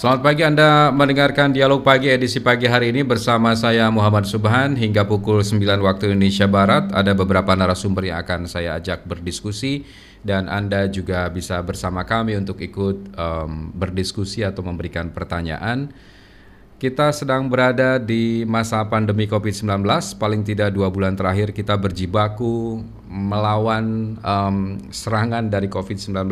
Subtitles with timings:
[0.00, 4.72] Selamat pagi Anda mendengarkan dialog pagi edisi pagi hari ini bersama saya Muhammad Subhan.
[4.72, 9.84] Hingga pukul 9 waktu Indonesia Barat ada beberapa narasumber yang akan saya ajak berdiskusi.
[10.24, 15.92] Dan Anda juga bisa bersama kami untuk ikut um, berdiskusi atau memberikan pertanyaan.
[16.80, 19.84] Kita sedang berada di masa pandemi COVID-19,
[20.16, 26.24] paling tidak dua bulan terakhir kita berjibaku melawan um, serangan dari COVID-19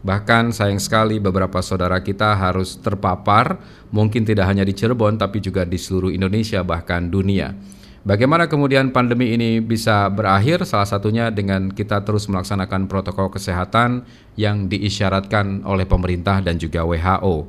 [0.00, 3.60] Bahkan sayang sekali beberapa saudara kita harus terpapar,
[3.92, 7.52] mungkin tidak hanya di Cirebon tapi juga di seluruh Indonesia bahkan dunia.
[8.00, 10.64] Bagaimana kemudian pandemi ini bisa berakhir?
[10.64, 14.08] Salah satunya dengan kita terus melaksanakan protokol kesehatan
[14.40, 17.44] yang diisyaratkan oleh pemerintah dan juga WHO.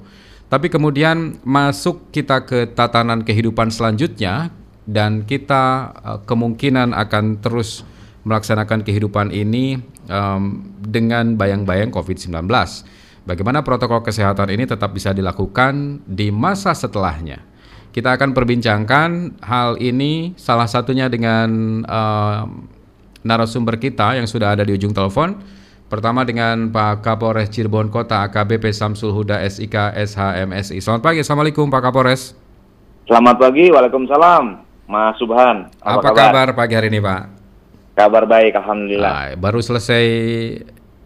[0.51, 4.51] Tapi kemudian masuk kita ke tatanan kehidupan selanjutnya
[4.83, 7.87] dan kita eh, kemungkinan akan terus
[8.21, 12.45] melaksanakan kehidupan ini um, dengan bayang-bayang COVID-19.
[13.21, 17.41] Bagaimana protokol kesehatan ini tetap bisa dilakukan di masa setelahnya?
[17.91, 21.49] Kita akan perbincangkan hal ini salah satunya dengan
[21.85, 22.47] uh,
[23.21, 25.37] narasumber kita yang sudah ada di ujung telepon.
[25.91, 30.79] Pertama dengan Pak Kapolres Cirebon Kota AKBP Samsul Huda SIK SHMSI.
[30.79, 32.31] Selamat pagi, Assalamualaikum Pak Kapolres.
[33.11, 35.67] Selamat pagi, Waalaikumsalam Mas Subhan.
[35.83, 36.23] Apa, Apa kabar?
[36.31, 37.40] kabar pagi hari ini Pak?
[37.91, 39.11] Kabar baik, alhamdulillah.
[39.11, 40.05] Nah, baru selesai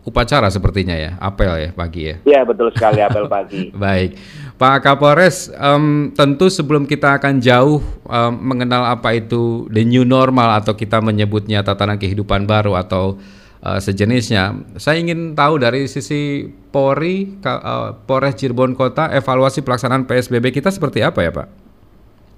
[0.06, 2.16] upacara sepertinya ya, apel ya pagi ya.
[2.22, 3.74] Iya betul sekali apel pagi.
[3.84, 4.14] baik,
[4.62, 10.62] Pak Kapolres, um, tentu sebelum kita akan jauh um, mengenal apa itu the new normal
[10.62, 13.18] atau kita menyebutnya tatanan kehidupan baru atau
[13.66, 20.54] uh, sejenisnya, saya ingin tahu dari sisi Polri, uh, Polres Cirebon Kota, evaluasi pelaksanaan PSBB
[20.54, 21.65] kita seperti apa ya Pak?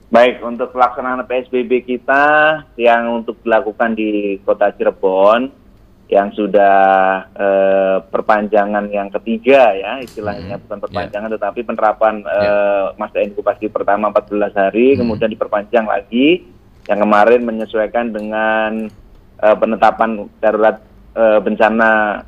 [0.07, 2.23] Baik, untuk pelaksanaan PSBB kita
[2.79, 5.51] yang untuk dilakukan di Kota Cirebon
[6.07, 6.79] yang sudah
[7.35, 10.63] eh, perpanjangan yang ketiga ya istilahnya hmm.
[10.63, 11.35] bukan perpanjangan yeah.
[11.35, 12.39] tetapi penerapan yeah.
[12.39, 15.03] eh, masa inkubasi pertama 14 hari hmm.
[15.03, 16.47] kemudian diperpanjang lagi
[16.87, 18.87] yang kemarin menyesuaikan dengan
[19.43, 20.79] eh, penetapan darurat
[21.19, 22.23] eh, bencana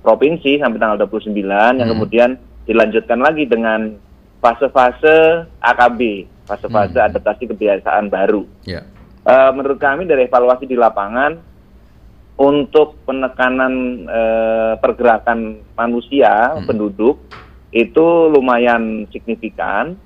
[0.00, 1.78] provinsi sampai tanggal 29 hmm.
[1.84, 2.30] yang kemudian
[2.64, 3.92] dilanjutkan lagi dengan
[4.40, 7.08] fase-fase AKB fase-fase hmm.
[7.12, 8.48] adaptasi kebiasaan baru.
[8.64, 8.88] Yeah.
[8.88, 8.96] Ya.
[9.28, 11.36] Uh, menurut kami dari evaluasi di lapangan
[12.40, 16.64] untuk penekanan uh, pergerakan manusia hmm.
[16.64, 17.20] penduduk
[17.68, 20.00] itu lumayan signifikan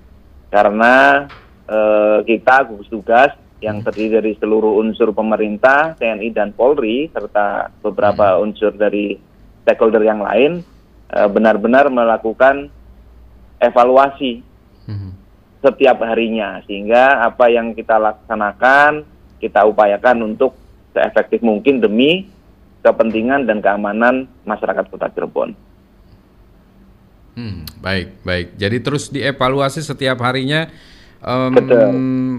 [0.50, 1.28] karena
[1.70, 3.30] uh, kita gugus tugas
[3.62, 3.86] yang hmm.
[3.86, 8.42] terdiri dari seluruh unsur pemerintah, TNI dan Polri serta beberapa hmm.
[8.42, 9.14] unsur dari
[9.62, 10.66] stakeholder yang lain
[11.12, 12.74] benar-benar uh, melakukan
[13.62, 14.42] evaluasi
[14.90, 15.21] hmm
[15.62, 19.06] setiap harinya sehingga apa yang kita laksanakan
[19.38, 20.58] kita upayakan untuk
[20.90, 22.26] seefektif mungkin demi
[22.82, 25.54] kepentingan dan keamanan masyarakat Kota Cirebon.
[27.32, 28.46] Hmm, baik, baik.
[28.60, 30.68] Jadi terus dievaluasi setiap harinya
[31.24, 31.80] um, betul,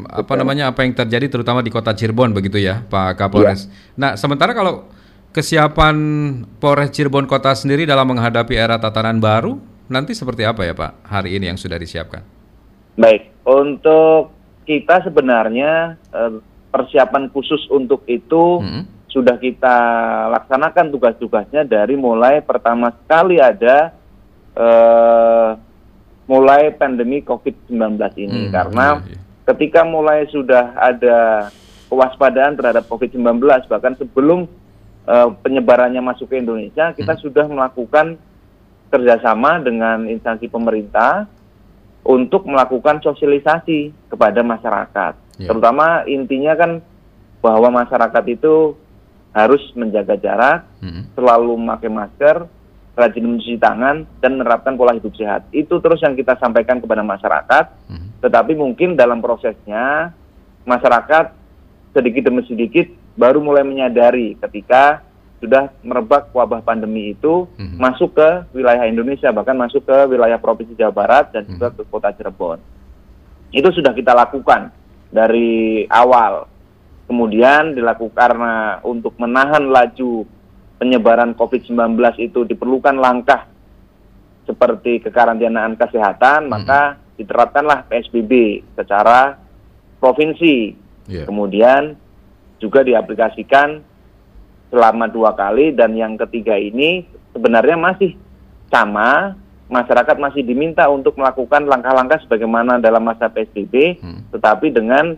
[0.06, 0.36] apa betul.
[0.38, 3.66] namanya apa yang terjadi terutama di Kota Cirebon begitu ya, Pak Kapolres.
[3.66, 3.72] Ya.
[3.98, 4.92] Nah, sementara kalau
[5.34, 5.96] kesiapan
[6.62, 9.58] Polres Cirebon Kota sendiri dalam menghadapi era tatanan baru
[9.90, 11.10] nanti seperti apa ya, Pak?
[11.10, 12.33] Hari ini yang sudah disiapkan?
[12.94, 14.30] Baik, untuk
[14.64, 16.34] kita sebenarnya eh,
[16.74, 19.10] persiapan khusus untuk itu hmm.
[19.14, 19.78] sudah kita
[20.34, 23.94] laksanakan tugas-tugasnya dari mulai pertama sekali ada
[24.58, 25.52] eh,
[26.26, 27.78] mulai pandemi COVID-19
[28.18, 29.20] ini hmm, karena iya, iya.
[29.54, 31.52] ketika mulai sudah ada
[31.92, 34.50] kewaspadaan terhadap COVID-19 bahkan sebelum
[35.06, 37.22] eh, penyebarannya masuk ke Indonesia kita hmm.
[37.22, 38.18] sudah melakukan
[38.90, 41.30] kerjasama dengan instansi pemerintah
[42.04, 45.14] untuk melakukan sosialisasi kepada masyarakat.
[45.40, 45.50] Yeah.
[45.50, 46.72] Terutama intinya kan
[47.40, 48.76] bahwa masyarakat itu
[49.34, 51.18] harus menjaga jarak, hmm.
[51.18, 52.46] selalu memakai masker,
[52.94, 55.50] rajin mencuci tangan, dan menerapkan pola hidup sehat.
[55.50, 57.66] Itu terus yang kita sampaikan kepada masyarakat.
[57.90, 58.14] Hmm.
[58.22, 60.14] Tetapi mungkin dalam prosesnya
[60.64, 61.34] masyarakat
[61.92, 65.06] sedikit demi sedikit baru mulai menyadari ketika
[65.44, 67.76] sudah merebak wabah pandemi itu hmm.
[67.76, 71.76] masuk ke wilayah Indonesia bahkan masuk ke wilayah provinsi Jawa Barat dan juga hmm.
[71.76, 72.64] ke kota Cirebon.
[73.52, 74.72] Itu sudah kita lakukan
[75.12, 76.48] dari awal.
[77.04, 80.24] Kemudian dilakukan karena untuk menahan laju
[80.80, 83.52] penyebaran COVID-19 itu diperlukan langkah
[84.48, 86.52] seperti kekarantinaan kesehatan, hmm.
[86.56, 86.82] maka
[87.20, 89.36] diterapkanlah PSBB secara
[90.00, 90.80] provinsi.
[91.12, 91.28] Yeah.
[91.28, 92.00] Kemudian
[92.64, 93.84] juga diaplikasikan
[94.74, 98.18] selama dua kali dan yang ketiga ini sebenarnya masih
[98.74, 99.38] sama
[99.70, 104.34] masyarakat masih diminta untuk melakukan langkah-langkah sebagaimana dalam masa PSBB hmm.
[104.34, 105.14] tetapi dengan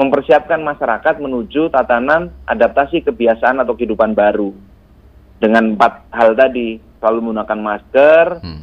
[0.00, 4.56] mempersiapkan masyarakat menuju tatanan adaptasi kebiasaan atau kehidupan baru
[5.36, 8.62] dengan empat hal tadi selalu menggunakan masker hmm.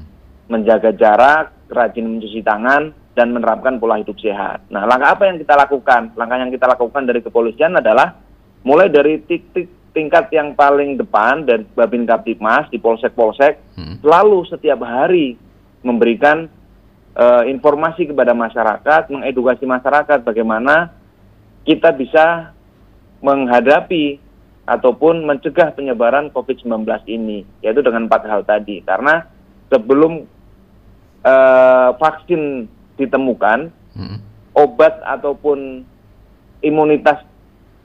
[0.49, 4.65] menjaga jarak, rajin mencuci tangan, dan menerapkan pola hidup sehat.
[4.73, 6.17] Nah, langkah apa yang kita lakukan?
[6.17, 8.17] Langkah yang kita lakukan dari kepolisian adalah
[8.65, 13.95] mulai dari titik tingkat yang paling depan dan Babin Kaptipmas di polsek-polsek hmm.
[14.01, 15.37] selalu setiap hari
[15.85, 16.49] memberikan
[17.13, 20.91] uh, informasi kepada masyarakat, mengedukasi masyarakat bagaimana
[21.63, 22.51] kita bisa
[23.23, 24.19] menghadapi
[24.65, 28.81] ataupun mencegah penyebaran COVID-19 ini, yaitu dengan empat hal tadi.
[28.83, 29.27] Karena
[29.69, 30.25] sebelum
[31.23, 32.67] uh, vaksin
[32.97, 34.17] ditemukan, hmm.
[34.57, 35.83] obat ataupun
[36.63, 37.21] imunitas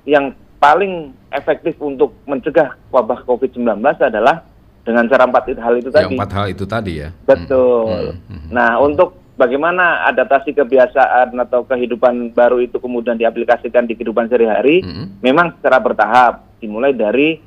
[0.06, 4.43] yang paling efektif untuk mencegah wabah COVID-19 adalah
[4.82, 6.16] dengan cara empat hal itu tadi.
[6.16, 7.08] empat hal itu tadi ya.
[7.28, 8.16] Betul.
[8.25, 8.32] Hmm.
[8.32, 8.49] Hmm.
[8.50, 15.22] Nah, untuk bagaimana adaptasi kebiasaan atau kehidupan baru itu kemudian diaplikasikan di kehidupan sehari-hari, hmm.
[15.22, 17.38] memang secara bertahap, dimulai dari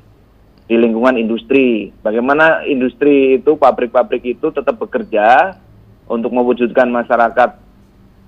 [0.70, 1.90] di lingkungan industri.
[2.00, 5.58] Bagaimana industri itu, pabrik-pabrik itu tetap bekerja
[6.06, 7.58] untuk mewujudkan masyarakat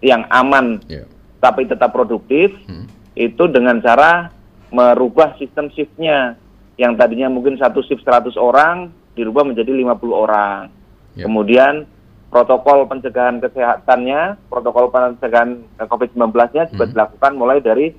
[0.04, 1.06] yang aman, yeah.
[1.40, 2.90] tapi tetap produktif, hmm.
[3.14, 4.34] itu dengan cara
[4.74, 6.34] merubah sistem shiftnya
[6.74, 10.74] yang tadinya mungkin satu shift 100 orang dirubah menjadi 50 orang.
[11.14, 11.30] Yeah.
[11.30, 11.86] Kemudian
[12.34, 16.92] protokol pencegahan kesehatannya, protokol pencegahan COVID-19-nya juga hmm.
[16.98, 17.94] dilakukan mulai dari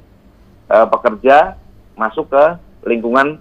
[0.68, 1.56] uh, pekerja
[1.96, 2.46] masuk ke
[2.84, 3.40] lingkungan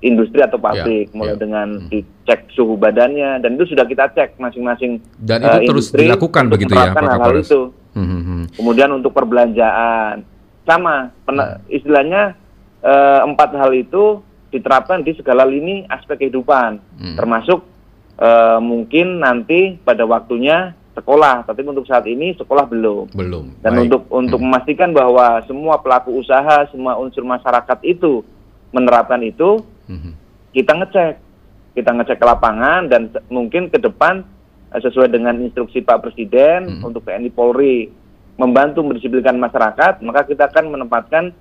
[0.00, 1.40] industri atau pabrik, yeah, mulai yeah.
[1.44, 1.88] dengan hmm.
[1.92, 6.72] dicek suhu badannya dan itu sudah kita cek masing-masing dan itu uh, terus dilakukan begitu
[6.72, 7.60] ya, Pak hal itu.
[7.92, 8.42] Hmm, hmm.
[8.56, 10.24] Kemudian untuk perbelanjaan
[10.64, 11.68] sama, hmm.
[11.68, 12.34] istilahnya
[12.84, 14.20] uh, empat hal itu
[14.52, 17.16] diterapkan di segala lini aspek kehidupan, hmm.
[17.18, 17.66] termasuk
[18.20, 23.18] uh, mungkin nanti pada waktunya sekolah, tapi untuk saat ini sekolah belum.
[23.18, 23.58] Belum.
[23.58, 23.82] Dan Baik.
[23.90, 24.46] untuk untuk hmm.
[24.46, 28.22] memastikan bahwa semua pelaku usaha, semua unsur masyarakat itu
[28.70, 29.58] menerapkan itu,
[29.90, 30.14] hmm.
[30.54, 31.12] kita ngecek,
[31.74, 34.22] kita ngecek ke lapangan dan mungkin ke depan
[34.70, 36.86] uh, sesuai dengan instruksi Pak Presiden hmm.
[36.86, 37.90] untuk TNI Polri
[38.38, 41.34] membantu mendisiplinkan masyarakat, maka kita akan menempatkan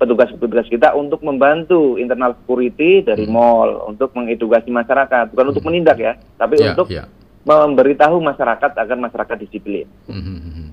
[0.00, 3.32] petugas-petugas kita untuk membantu internal security dari hmm.
[3.36, 5.52] mall untuk mengedukasi masyarakat bukan hmm.
[5.52, 7.06] untuk menindak ya tapi yeah, untuk yeah.
[7.44, 9.84] memberitahu masyarakat agar masyarakat disiplin.
[10.08, 10.72] Hmm.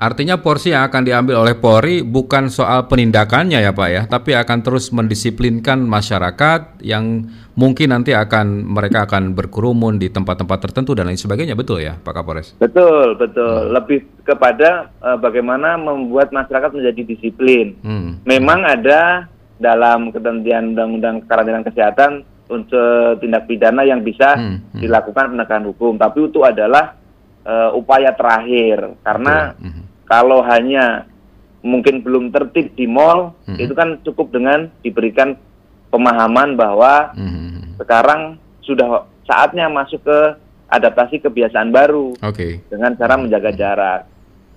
[0.00, 4.64] Artinya porsi yang akan diambil oleh Polri bukan soal penindakannya ya Pak ya, tapi akan
[4.64, 11.20] terus mendisiplinkan masyarakat yang mungkin nanti akan mereka akan berkerumun di tempat-tempat tertentu dan lain
[11.20, 12.56] sebagainya, betul ya Pak Kapolres?
[12.56, 13.68] Betul, betul.
[13.68, 13.76] Hmm.
[13.76, 17.76] Lebih kepada uh, bagaimana membuat masyarakat menjadi disiplin.
[17.84, 18.24] Hmm.
[18.24, 19.28] Memang ada
[19.60, 24.72] dalam ketentuan Undang-Undang Karantina Kesehatan untuk tindak pidana yang bisa hmm.
[24.72, 24.80] Hmm.
[24.80, 26.96] dilakukan penegakan hukum, tapi itu adalah
[27.44, 29.79] uh, upaya terakhir karena hmm
[30.10, 31.06] kalau hanya
[31.62, 33.62] mungkin belum tertib di mall, hmm.
[33.62, 35.38] itu kan cukup dengan diberikan
[35.94, 37.78] pemahaman bahwa hmm.
[37.78, 38.34] sekarang
[38.66, 40.18] sudah saatnya masuk ke
[40.66, 42.58] adaptasi kebiasaan baru okay.
[42.66, 44.02] dengan cara menjaga jarak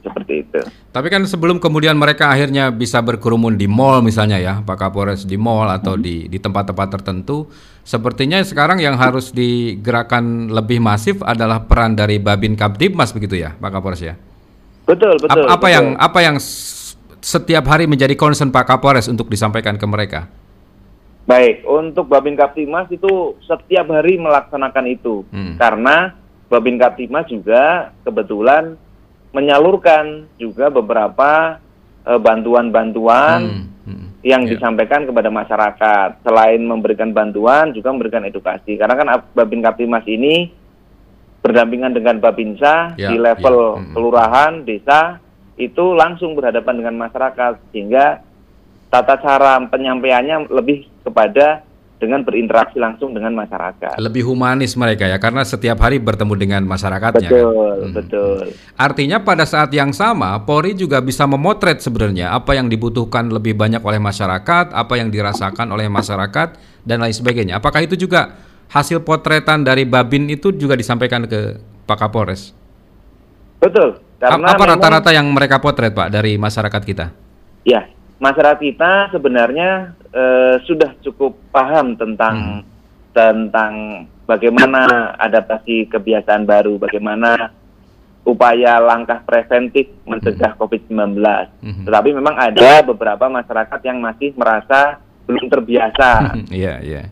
[0.01, 0.59] seperti itu.
[0.89, 5.37] Tapi kan sebelum kemudian mereka akhirnya bisa berkerumun di mall misalnya ya, Pak Kapolres di
[5.37, 6.01] mall atau hmm.
[6.01, 7.45] di di tempat-tempat tertentu,
[7.85, 13.69] sepertinya sekarang yang harus digerakkan lebih masif adalah peran dari Babin Kaptibmas begitu ya, Pak
[13.69, 14.17] Kapolres ya.
[14.83, 15.47] Betul, betul.
[15.47, 15.75] Apa, betul.
[15.75, 16.35] yang apa yang
[17.23, 20.27] setiap hari menjadi concern Pak Kapolres untuk disampaikan ke mereka?
[21.23, 25.23] Baik, untuk Babin Kaptimas itu setiap hari melaksanakan itu.
[25.31, 25.55] Hmm.
[25.55, 26.11] Karena
[26.51, 28.75] Babin Kaptimas juga kebetulan
[29.31, 31.57] menyalurkan juga beberapa
[32.03, 33.55] eh, bantuan-bantuan uh,
[33.87, 33.87] hmm.
[33.87, 34.07] hmm.
[34.27, 34.51] yang yeah.
[34.51, 36.27] disampaikan kepada masyarakat.
[36.27, 38.75] Selain memberikan bantuan, juga memberikan edukasi.
[38.75, 40.51] Karena kan Babin Kaptimas ini
[41.43, 43.91] berdampingan dengan Babinsa ya, di level ya.
[43.91, 45.19] kelurahan, desa
[45.59, 48.23] itu langsung berhadapan dengan masyarakat sehingga
[48.89, 51.61] tata cara penyampaiannya lebih kepada
[52.03, 53.95] dengan berinteraksi langsung dengan masyarakat.
[53.95, 57.31] Lebih humanis mereka ya karena setiap hari bertemu dengan masyarakatnya.
[57.31, 57.79] Betul, kan?
[57.79, 57.93] hmm.
[57.95, 58.43] betul.
[58.75, 63.79] Artinya pada saat yang sama Polri juga bisa memotret sebenarnya apa yang dibutuhkan lebih banyak
[63.79, 67.63] oleh masyarakat, apa yang dirasakan oleh masyarakat dan lain sebagainya.
[67.63, 68.35] Apakah itu juga
[68.69, 72.55] hasil potretan dari Babin itu juga disampaikan ke Pak Kapolres?
[73.59, 73.99] Betul.
[74.19, 77.11] Karena apa rata-rata yang mereka potret Pak dari masyarakat kita?
[77.67, 77.91] Ya,
[78.23, 82.71] masyarakat kita sebenarnya eh, sudah cukup paham tentang hmm.
[83.11, 83.73] tentang
[84.23, 87.51] bagaimana adaptasi kebiasaan baru, bagaimana
[88.23, 90.59] upaya langkah preventif mencegah hmm.
[90.59, 91.19] COVID-19.
[91.59, 91.83] Hmm.
[91.83, 96.09] Tetapi memang ada beberapa masyarakat yang masih merasa belum terbiasa.
[96.51, 97.03] Iya, iya.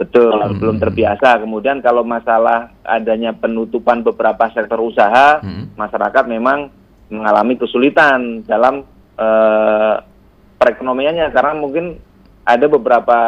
[0.00, 0.56] Betul, hmm.
[0.56, 1.36] belum terbiasa.
[1.44, 5.76] Kemudian kalau masalah adanya penutupan beberapa sektor usaha, hmm.
[5.76, 6.72] masyarakat memang
[7.12, 8.88] mengalami kesulitan dalam
[9.20, 10.00] uh,
[10.56, 12.00] perekonomiannya karena mungkin
[12.48, 13.18] ada beberapa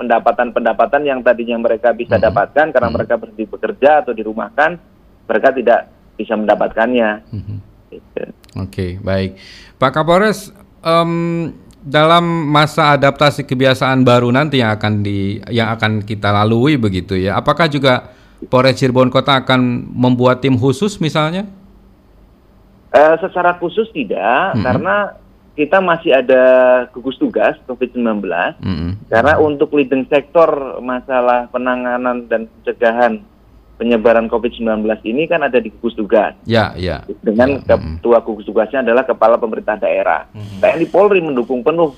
[0.00, 2.24] pendapatan-pendapatan yang tadinya mereka bisa hmm.
[2.24, 2.96] dapatkan karena hmm.
[2.96, 4.80] mereka berhenti bekerja atau dirumahkan,
[5.28, 7.10] mereka tidak bisa mendapatkannya.
[7.30, 7.58] Mm-hmm.
[7.90, 8.22] Gitu.
[8.22, 9.38] Oke, okay, baik,
[9.78, 10.50] Pak Kapolres.
[10.84, 11.52] Um,
[11.84, 17.36] dalam masa adaptasi kebiasaan baru nanti yang akan di yang akan kita lalui begitu ya.
[17.36, 18.08] Apakah juga
[18.48, 21.44] Polres Cirebon Kota akan membuat tim khusus misalnya?
[22.94, 24.64] Uh, secara khusus tidak, hmm.
[24.64, 25.18] karena
[25.54, 26.42] kita masih ada
[26.94, 28.22] gugus tugas COVID-19.
[28.58, 28.98] Hmm.
[29.10, 33.22] Karena untuk leading sektor masalah penanganan dan pencegahan
[33.74, 36.34] penyebaran COVID-19 ini kan ada di gugus tugas.
[36.46, 37.02] Ya, ya.
[37.22, 37.74] Dengan ya.
[37.74, 40.30] ketua gugus tugasnya adalah kepala pemerintah daerah.
[40.30, 40.62] Hmm.
[40.62, 41.90] TNI Polri mendukung penuh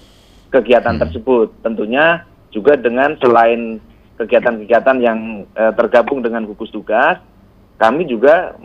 [0.48, 1.02] kegiatan hmm.
[1.04, 1.52] tersebut.
[1.60, 3.76] Tentunya juga dengan selain
[4.16, 7.20] kegiatan-kegiatan yang eh, tergabung dengan gugus tugas,
[7.76, 8.56] kami juga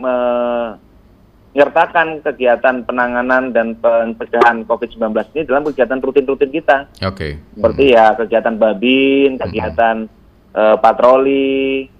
[1.52, 3.76] menyertakan kegiatan penanganan dan
[4.16, 6.88] pencegahan COVID-19 ini dalam kegiatan rutin-rutin kita.
[7.04, 7.36] Oke.
[7.36, 7.60] Okay.
[7.60, 7.96] Seperti hmm.
[8.00, 10.56] ya kegiatan babin, kegiatan hmm.
[10.56, 11.92] eh, patroli,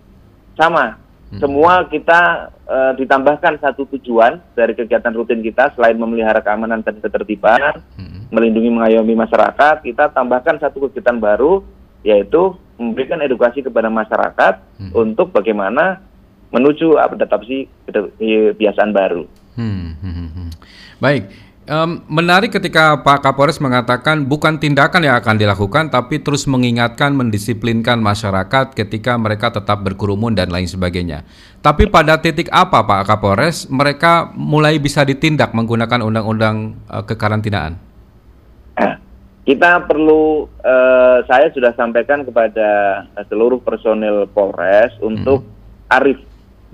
[0.57, 1.02] sama Hmm.
[1.41, 7.81] Semua kita uh, ditambahkan satu tujuan dari kegiatan rutin kita selain memelihara keamanan dan ketertiban,
[7.97, 8.29] hmm.
[8.29, 11.65] melindungi mengayomi masyarakat, kita tambahkan satu kegiatan baru
[12.03, 14.93] yaitu memberikan edukasi kepada masyarakat hmm.
[14.93, 16.03] untuk bagaimana
[16.53, 19.25] menuju adaptasi kebiasaan baru.
[19.57, 19.97] Hmm.
[20.01, 20.13] Hmm.
[20.13, 20.51] hmm, hmm.
[21.01, 27.15] Baik, Um, menarik ketika Pak Kapolres mengatakan bukan tindakan yang akan dilakukan, tapi terus mengingatkan,
[27.15, 31.23] mendisiplinkan masyarakat ketika mereka tetap berkerumun dan lain sebagainya.
[31.63, 37.79] Tapi pada titik apa Pak Kapolres mereka mulai bisa ditindak menggunakan undang-undang uh, kekarantinaan?
[38.83, 38.99] Eh,
[39.47, 45.95] kita perlu, uh, saya sudah sampaikan kepada seluruh personil Polres untuk hmm.
[45.95, 46.19] arif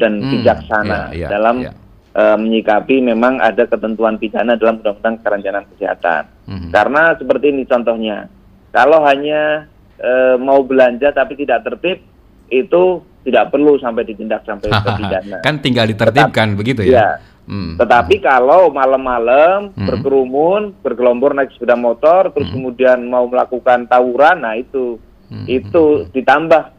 [0.00, 1.76] dan hmm, bijaksana yeah, yeah, dalam yeah
[2.12, 6.22] e, menyikapi memang ada ketentuan pidana dalam undang-undang karantina kesehatan.
[6.48, 6.70] Hmm.
[6.72, 8.28] Karena seperti ini contohnya,
[8.72, 9.66] kalau hanya
[9.98, 12.04] e, mau belanja tapi tidak tertib
[12.48, 12.84] itu
[13.28, 15.38] tidak perlu sampai ditindak sampai ke pidana.
[15.44, 16.92] kan tinggal ditertibkan Tetap, begitu ya.
[16.96, 17.08] ya.
[17.48, 17.80] Hmm.
[17.80, 19.88] Tetapi kalau malam-malam hmm.
[19.88, 22.54] berkerumun, bergelombor naik sepeda motor, terus hmm.
[22.60, 25.00] kemudian mau melakukan tawuran, nah itu
[25.32, 25.48] hmm.
[25.48, 26.77] itu ditambah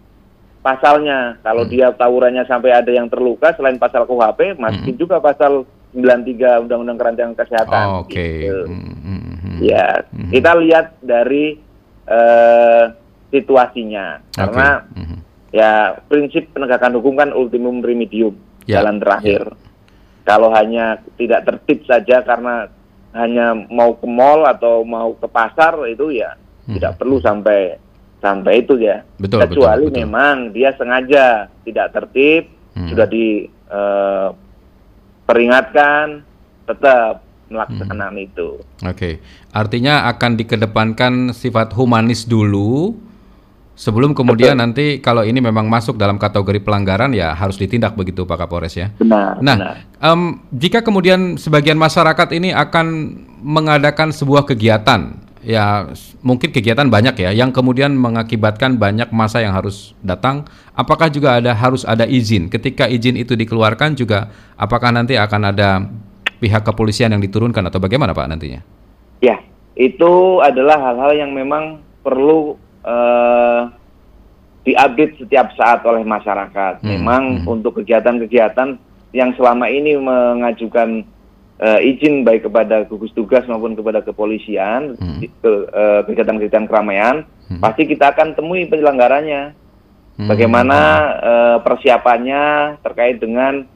[0.60, 1.39] pasalnya.
[1.44, 1.72] Kalau hmm.
[1.72, 5.00] dia tawurannya sampai ada yang terluka selain pasal KUHP, masih hmm.
[5.00, 7.86] juga pasal 93 Undang-Undang Karantina Kesehatan.
[7.89, 8.13] Oh, Oke.
[8.13, 8.34] Okay.
[8.46, 8.66] Gitu.
[8.70, 9.58] Hmm, hmm, hmm.
[9.66, 10.30] Ya, hmm.
[10.32, 11.58] kita lihat dari
[12.06, 12.86] uh,
[13.30, 15.18] situasinya karena hmm.
[15.54, 18.82] ya prinsip penegakan hukum kan ultimum remedium yeah.
[18.82, 19.44] jalan terakhir.
[19.50, 19.68] Yeah.
[20.25, 22.70] Kalau hanya tidak tertib saja karena
[23.18, 26.38] hanya mau ke mall atau mau ke pasar itu ya
[26.70, 26.78] hmm.
[26.78, 27.82] tidak perlu sampai
[28.20, 29.04] sampai itu ya.
[29.20, 30.02] Betul, Kecuali betul, betul.
[30.06, 32.44] memang dia sengaja tidak tertib,
[32.76, 32.90] hmm.
[32.94, 36.24] sudah diperingatkan, eh,
[36.70, 38.28] tetap melaksanakan hmm.
[38.30, 38.62] itu.
[38.86, 39.18] Oke, okay.
[39.50, 42.94] artinya akan dikedepankan sifat humanis dulu,
[43.80, 44.64] sebelum kemudian Betul.
[44.68, 48.92] nanti kalau ini memang masuk dalam kategori pelanggaran ya harus ditindak begitu Pak Kapolres ya.
[49.00, 49.40] Benar.
[49.40, 49.76] Nah, benar.
[50.04, 55.88] Um, jika kemudian sebagian masyarakat ini akan mengadakan sebuah kegiatan ya
[56.19, 60.48] mungkin kegiatan banyak ya yang kemudian mengakibatkan banyak masa yang harus datang.
[60.75, 62.48] Apakah juga ada harus ada izin?
[62.48, 65.84] Ketika izin itu dikeluarkan juga apakah nanti akan ada
[66.39, 68.62] pihak kepolisian yang diturunkan atau bagaimana Pak nantinya?
[69.19, 69.43] Ya
[69.79, 73.72] itu adalah hal-hal yang memang perlu uh,
[74.63, 76.84] diupdate setiap saat oleh masyarakat.
[76.84, 77.48] Hmm, memang hmm.
[77.48, 78.75] untuk kegiatan-kegiatan
[79.15, 81.08] yang selama ini mengajukan
[81.60, 85.20] uh, izin baik kepada gugus tugas maupun kepada kepolisian hmm.
[85.44, 87.60] ke uh, kegiatan-kegiatan keramaian hmm.
[87.62, 89.54] pasti kita akan temui penyelenggaranya
[90.18, 90.28] hmm.
[90.28, 90.80] bagaimana
[91.20, 93.68] uh, persiapannya terkait dengan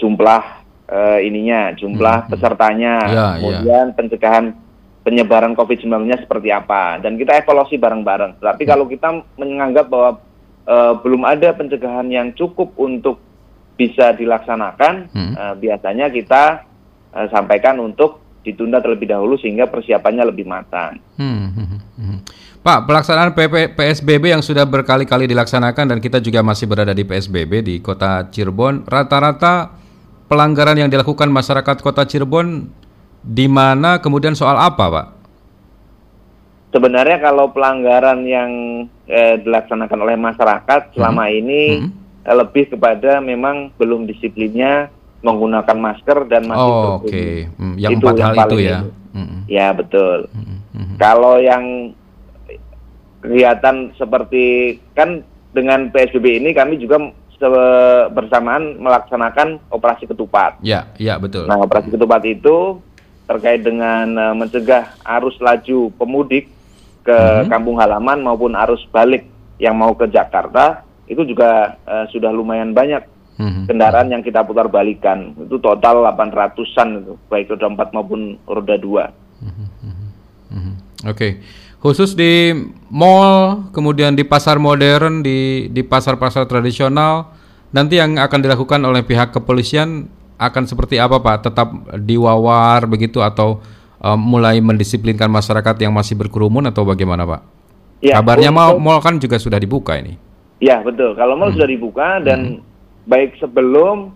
[0.00, 0.42] jumlah
[0.88, 2.30] uh, ininya jumlah hmm.
[2.32, 3.26] pesertanya ya, ya.
[3.38, 3.96] kemudian ya.
[3.96, 4.44] pencegahan
[5.00, 8.36] penyebaran COVID-19 seperti apa dan kita evaluasi bareng-bareng.
[8.36, 8.70] Tapi hmm.
[8.70, 9.08] kalau kita
[9.40, 10.20] menganggap bahwa
[10.68, 13.16] uh, belum ada pencegahan yang cukup untuk
[13.80, 15.32] bisa dilaksanakan, hmm.
[15.40, 16.68] uh, biasanya kita
[17.14, 20.96] uh, sampaikan untuk ditunda terlebih dahulu sehingga persiapannya lebih matang.
[21.20, 21.80] Hmm, hmm, hmm.
[22.00, 22.18] hmm.
[22.60, 27.64] Pak, pelaksanaan PP, PSBB yang sudah berkali-kali dilaksanakan dan kita juga masih berada di PSBB
[27.64, 29.72] di Kota Cirebon, rata-rata
[30.28, 32.68] pelanggaran yang dilakukan masyarakat Kota Cirebon
[33.24, 35.06] di mana kemudian soal apa, Pak?
[36.70, 38.50] Sebenarnya kalau pelanggaran yang
[39.08, 41.38] eh, dilaksanakan oleh masyarakat selama hmm.
[41.40, 41.90] ini hmm.
[42.20, 47.32] Eh, lebih kepada memang belum disiplinnya menggunakan masker dan masih oh, Oke, okay.
[47.60, 48.78] hmm, yang itu empat yang hal itu ya.
[49.12, 49.40] Hmm.
[49.50, 50.18] Ya betul.
[50.32, 50.58] Hmm.
[50.72, 50.96] Hmm.
[50.96, 51.64] Kalau yang
[53.20, 55.20] kegiatan seperti kan
[55.52, 57.12] dengan PSBB ini kami juga
[58.12, 60.60] bersamaan melaksanakan operasi ketupat.
[60.60, 61.48] Ya, ya betul.
[61.48, 62.80] Nah, operasi ketupat itu
[63.24, 66.52] terkait dengan uh, mencegah arus laju pemudik
[67.00, 67.48] ke hmm.
[67.48, 69.24] kampung halaman maupun arus balik
[69.56, 73.00] yang mau ke Jakarta itu juga uh, sudah lumayan banyak
[73.40, 73.64] hmm.
[73.64, 75.32] kendaraan yang kita putar balikan.
[75.40, 78.84] Itu total 800-an itu, baik roda 4 maupun roda 2.
[79.40, 79.68] Hmm.
[80.52, 80.74] Hmm.
[81.08, 81.16] Oke.
[81.16, 81.32] Okay.
[81.80, 82.52] Khusus di
[82.92, 87.32] mall, kemudian di pasar modern, di di pasar-pasar tradisional,
[87.72, 91.48] nanti yang akan dilakukan oleh pihak kepolisian akan seperti apa Pak?
[91.48, 91.68] Tetap
[92.04, 93.64] diwawar begitu atau
[93.96, 97.40] um, mulai mendisiplinkan masyarakat yang masih berkerumun atau bagaimana Pak?
[98.04, 100.20] Ya, Kabarnya untuk, mall, mall kan juga sudah dibuka ini.
[100.60, 101.56] Ya betul, kalau mall hmm.
[101.56, 102.69] sudah dibuka dan hmm.
[103.10, 104.14] Baik sebelum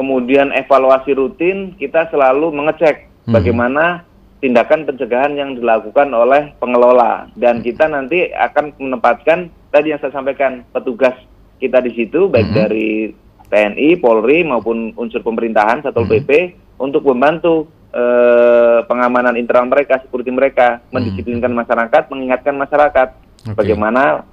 [0.00, 3.36] kemudian evaluasi rutin kita selalu mengecek hmm.
[3.36, 4.08] bagaimana
[4.40, 10.64] tindakan pencegahan yang dilakukan oleh pengelola dan kita nanti akan menempatkan tadi yang saya sampaikan
[10.72, 11.12] petugas
[11.60, 12.60] kita di situ baik mm -hmm.
[12.64, 12.90] dari
[13.52, 16.24] TNI, Polri maupun unsur pemerintahan Satpol mm -hmm.
[16.24, 16.30] PP
[16.80, 20.92] untuk membantu eh, pengamanan internal mereka, seperti mereka, mm-hmm.
[20.96, 23.08] mendisiplinkan masyarakat, mengingatkan masyarakat
[23.44, 23.54] okay.
[23.54, 24.24] bagaimana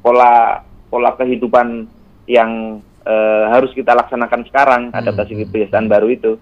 [0.00, 1.90] pola pola kehidupan
[2.30, 5.00] yang eh, harus kita laksanakan sekarang mm -hmm.
[5.00, 6.32] adaptasi kebiasaan baru itu.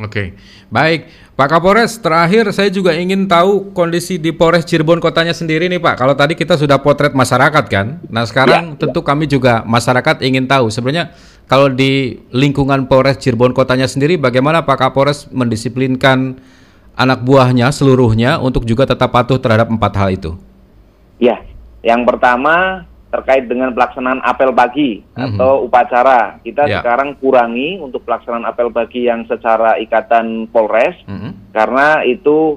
[0.00, 0.32] Oke,
[0.72, 1.04] baik
[1.36, 2.00] Pak Kapolres.
[2.00, 6.00] Terakhir saya juga ingin tahu kondisi di Polres Cirebon kotanya sendiri nih Pak.
[6.00, 9.06] Kalau tadi kita sudah potret masyarakat kan, nah sekarang ya, tentu ya.
[9.12, 11.12] kami juga masyarakat ingin tahu sebenarnya
[11.44, 16.40] kalau di lingkungan Polres Cirebon kotanya sendiri bagaimana Pak Kapolres mendisiplinkan
[16.96, 20.30] anak buahnya seluruhnya untuk juga tetap patuh terhadap empat hal itu.
[21.20, 21.44] Ya,
[21.84, 25.36] yang pertama terkait dengan pelaksanaan apel pagi mm-hmm.
[25.36, 26.40] atau upacara.
[26.40, 26.80] Kita yeah.
[26.80, 31.52] sekarang kurangi untuk pelaksanaan apel pagi yang secara ikatan Polres mm-hmm.
[31.52, 32.56] karena itu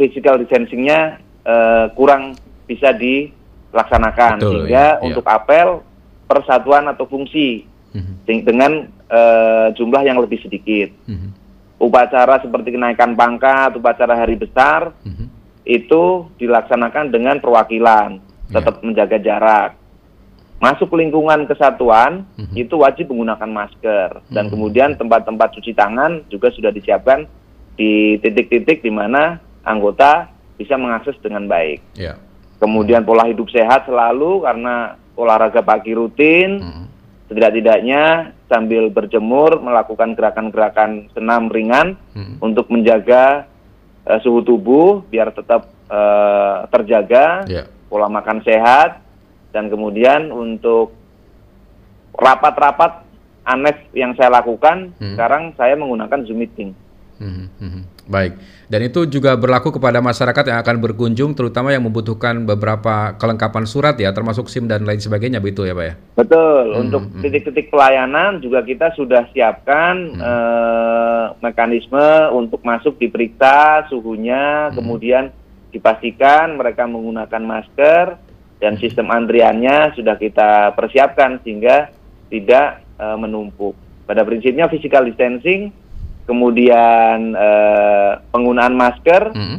[0.00, 2.32] physical distancingnya uh, kurang
[2.64, 5.04] bisa dilaksanakan Betul, sehingga yeah.
[5.04, 5.84] untuk apel
[6.24, 8.40] persatuan atau fungsi mm-hmm.
[8.48, 10.96] dengan uh, jumlah yang lebih sedikit.
[11.04, 11.36] Mm-hmm.
[11.76, 15.28] Upacara seperti kenaikan pangkat, upacara hari besar mm-hmm.
[15.68, 18.16] itu dilaksanakan dengan perwakilan
[18.48, 18.84] tetap yeah.
[18.88, 19.79] menjaga jarak
[20.60, 22.54] masuk lingkungan kesatuan mm-hmm.
[22.54, 24.52] itu wajib menggunakan masker dan mm-hmm.
[24.52, 27.24] kemudian tempat-tempat cuci tangan juga sudah disiapkan
[27.80, 30.28] di titik-titik di mana anggota
[30.60, 31.80] bisa mengakses dengan baik.
[31.96, 32.20] Yeah.
[32.60, 36.84] Kemudian pola hidup sehat selalu karena olahraga pagi rutin, mm-hmm.
[37.32, 42.36] setidak-tidaknya sambil berjemur melakukan gerakan-gerakan senam ringan mm-hmm.
[42.44, 43.48] untuk menjaga
[44.04, 47.64] uh, suhu tubuh biar tetap uh, terjaga, yeah.
[47.88, 49.00] pola makan sehat
[49.50, 50.94] dan kemudian untuk
[52.14, 53.06] rapat-rapat
[53.46, 55.16] aneh yang saya lakukan hmm.
[55.16, 56.70] sekarang saya menggunakan Zoom meeting.
[57.20, 58.32] Hmm, hmm, hmm, Baik,
[58.72, 63.92] dan itu juga berlaku kepada masyarakat yang akan berkunjung, terutama yang membutuhkan beberapa kelengkapan surat
[64.00, 65.94] ya, termasuk SIM dan lain sebagainya, begitu ya, Pak ya?
[66.16, 66.64] Betul.
[66.72, 67.20] Hmm, Untuk hmm.
[67.20, 67.72] titik-titik hmm.
[67.76, 70.20] pelayanan juga kita sudah siapkan hmm.
[70.24, 74.80] eh, mekanisme untuk masuk diperiksa suhunya, hmm.
[74.80, 75.28] kemudian
[75.76, 78.16] dipastikan mereka menggunakan masker,
[78.60, 81.88] dan sistem antriannya sudah kita persiapkan sehingga
[82.28, 83.72] tidak e, menumpuk.
[84.04, 85.72] Pada prinsipnya physical distancing,
[86.28, 87.48] kemudian e,
[88.28, 89.58] penggunaan masker, mm -hmm.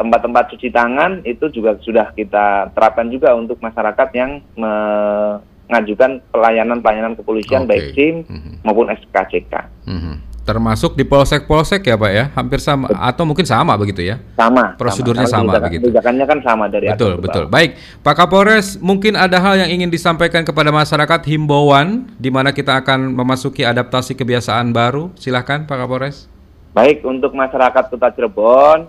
[0.00, 7.68] tempat-tempat cuci tangan itu juga sudah kita terapkan juga untuk masyarakat yang mengajukan pelayanan-pelayanan kepolisian
[7.68, 7.70] okay.
[7.70, 8.54] baik SIM mm -hmm.
[8.64, 9.54] maupun SKCK.
[9.84, 10.14] Mm -hmm.
[10.48, 14.16] Termasuk di polsek-polsek ya Pak ya, hampir sama atau mungkin sama begitu ya?
[14.32, 14.80] Sama.
[14.80, 15.92] Prosedurnya sama, sama begitu.
[15.92, 17.52] Kebijakannya kan sama dari Betul, betul.
[17.52, 22.80] Baik, Pak Kapolres, mungkin ada hal yang ingin disampaikan kepada masyarakat himbauan di mana kita
[22.80, 25.12] akan memasuki adaptasi kebiasaan baru.
[25.20, 26.32] Silahkan Pak Kapolres.
[26.72, 28.88] Baik, untuk masyarakat Kota Cirebon,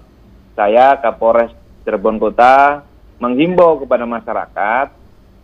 [0.56, 1.52] saya Kapolres
[1.84, 2.88] Cirebon Kota
[3.20, 4.96] menghimbau kepada masyarakat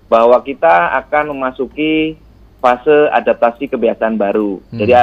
[0.08, 2.16] bahwa kita akan memasuki
[2.64, 4.64] fase adaptasi kebiasaan baru.
[4.72, 4.80] Hmm.
[4.80, 4.94] Jadi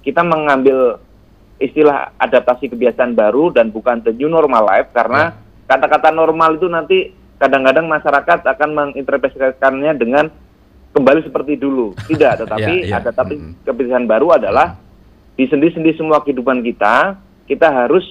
[0.00, 1.00] kita mengambil
[1.60, 5.76] istilah adaptasi kebiasaan baru dan bukan the new normal life karena ya.
[5.76, 10.28] kata-kata normal itu nanti kadang-kadang masyarakat akan menginterpretasikannya dengan
[10.96, 11.92] kembali seperti dulu.
[12.08, 13.04] Tidak, tetapi ya, ya.
[13.04, 13.64] ada tapi hmm.
[13.68, 14.76] kebiasaan baru adalah
[15.36, 17.16] di sendi-sendi semua kehidupan kita,
[17.48, 18.04] kita harus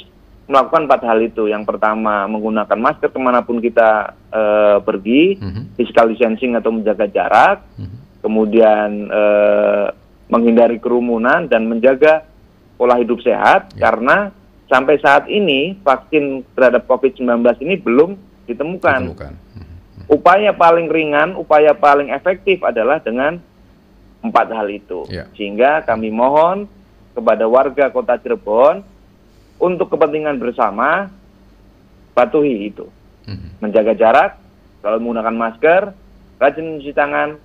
[0.49, 1.45] melakukan empat hal itu.
[1.45, 4.41] Yang pertama menggunakan masker ke mana pun kita e,
[4.81, 5.77] pergi, hmm.
[5.77, 8.25] physical distancing atau menjaga jarak, hmm.
[8.25, 9.23] kemudian e,
[10.29, 12.23] menghindari kerumunan dan menjaga
[12.77, 13.89] pola hidup sehat ya.
[13.89, 14.31] karena
[14.69, 18.15] sampai saat ini vaksin terhadap COVID-19 ini belum
[18.45, 19.01] ditemukan.
[19.09, 19.33] ditemukan.
[20.09, 23.37] Upaya paling ringan, upaya paling efektif adalah dengan
[24.25, 25.05] empat hal itu.
[25.09, 25.29] Ya.
[25.37, 26.65] Sehingga kami mohon
[27.13, 28.81] kepada warga Kota Cirebon
[29.61, 31.13] untuk kepentingan bersama
[32.17, 32.89] patuhi itu.
[33.29, 33.53] Hmm.
[33.61, 34.31] Menjaga jarak,
[34.81, 35.81] kalau menggunakan masker,
[36.41, 37.37] rajin mencuci tangan,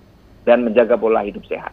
[0.49, 1.73] dan menjaga pola hidup sehat.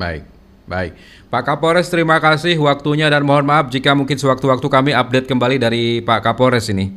[0.00, 0.24] Baik.
[0.70, 0.94] Baik,
[1.26, 5.98] Pak Kapolres terima kasih waktunya dan mohon maaf jika mungkin sewaktu-waktu kami update kembali dari
[5.98, 6.94] Pak Kapolres ini.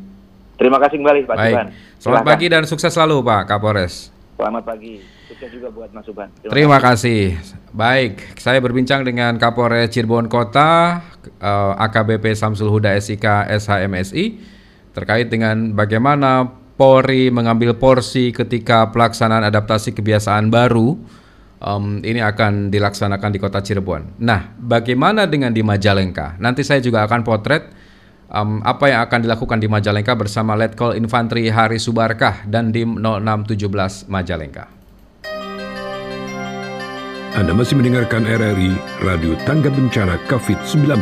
[0.61, 1.55] Terima kasih kembali Pak Baik.
[1.97, 4.13] Selamat pagi dan sukses selalu Pak Kapolres.
[4.37, 5.01] Selamat pagi.
[5.25, 5.49] Sukses.
[5.49, 6.29] Juga buat Mas Subhan.
[6.37, 7.33] Terima, Terima kasih.
[7.73, 14.37] Baik, saya berbincang dengan Kapolres Cirebon Kota, eh, AKBP Samsul Huda SIK SHMSI
[14.93, 20.97] terkait dengan bagaimana Polri mengambil porsi ketika pelaksanaan adaptasi kebiasaan baru
[21.63, 24.19] um, ini akan dilaksanakan di kota Cirebon.
[24.19, 26.37] Nah, bagaimana dengan di Majalengka?
[26.37, 27.71] Nanti saya juga akan potret
[28.29, 34.11] um, apa yang akan dilakukan di Majalengka bersama Letkol Infanteri Hari Subarkah dan Dim 0617
[34.11, 34.67] Majalengka.
[37.33, 41.01] Anda masih mendengarkan RRI Radio Tangga Bencana COVID-19.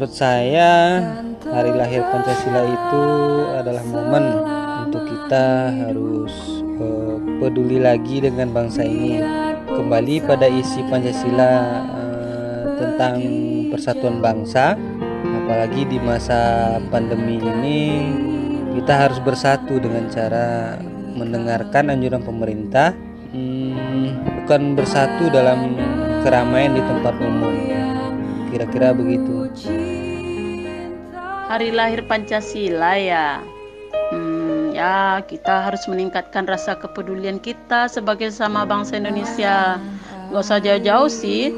[0.00, 0.96] Menurut saya,
[1.44, 3.04] hari lahir Pancasila itu
[3.52, 4.32] adalah momen
[4.88, 6.32] untuk kita harus
[6.80, 9.20] uh, peduli lagi dengan bangsa ini.
[9.68, 11.52] Kembali pada isi Pancasila
[11.84, 13.20] uh, tentang
[13.68, 14.72] persatuan bangsa,
[15.44, 17.80] apalagi di masa pandemi ini
[18.80, 20.80] kita harus bersatu dengan cara
[21.12, 22.96] mendengarkan anjuran pemerintah,
[23.36, 24.16] hmm,
[24.48, 25.76] bukan bersatu dalam
[26.24, 27.80] keramaian di tempat umum
[28.50, 29.46] kira-kira begitu
[31.50, 33.42] hari lahir Pancasila ya?
[34.14, 39.82] Hmm, ya kita harus meningkatkan rasa kepedulian kita sebagai sama bangsa Indonesia.
[40.30, 41.50] Gak usah jauh-jauh sih.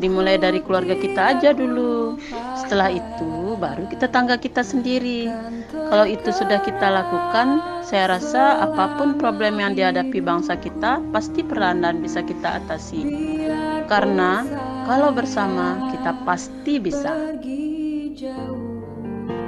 [0.00, 2.16] Dimulai dari keluarga kita aja dulu.
[2.56, 5.28] Setelah itu baru kita tangga kita sendiri.
[5.70, 11.44] Kalau itu sudah kita lakukan saya rasa apa pun problem yang dihadapi bangsa kita pasti
[11.44, 13.04] peranan bisa kita atasi.
[13.86, 14.42] Karena
[14.88, 17.12] kalau bersama kita pasti bisa.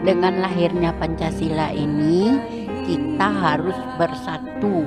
[0.07, 2.39] Dengan lahirnya Pancasila ini,
[2.87, 4.87] kita harus bersatu.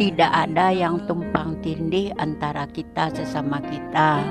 [0.00, 4.24] Tidak ada yang tumpang tindih antara kita sesama kita.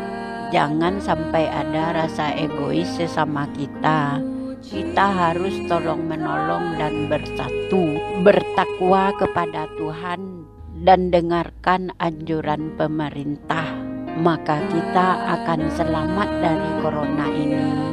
[0.50, 4.18] Jangan sampai ada rasa egois sesama kita.
[4.66, 7.94] Kita harus tolong menolong dan bersatu,
[8.26, 10.50] bertakwa kepada Tuhan
[10.82, 17.93] dan dengarkan anjuran pemerintah maka kita akan selamat dari corona ini.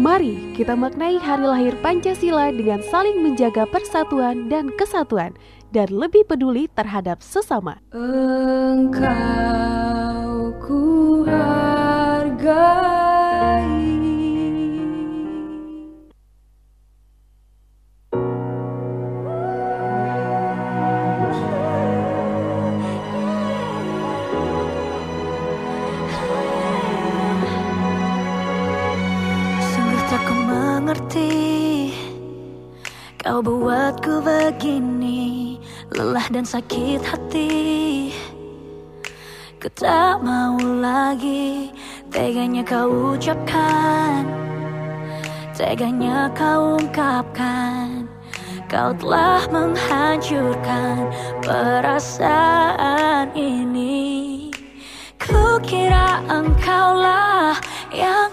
[0.00, 5.36] Mari kita maknai hari lahir Pancasila dengan saling menjaga persatuan dan kesatuan
[5.76, 7.84] dan lebih peduli terhadap sesama.
[7.92, 8.96] Engkau
[10.56, 13.09] ku hargai.
[36.50, 38.10] Sakit hati.
[39.62, 41.70] Ku tak mau lagi
[42.10, 44.26] Teganya kau ucapkan.
[45.54, 48.10] Teganya kau ungkapkan.
[48.66, 51.06] Kau telah menghancurkan
[51.38, 54.50] perasaan ini.
[55.22, 57.54] Ku kira engkaulah
[57.94, 58.29] yang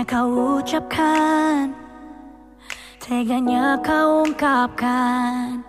[0.00, 1.68] ucapkan.
[2.96, 5.60] Teganya kau ungkapkan.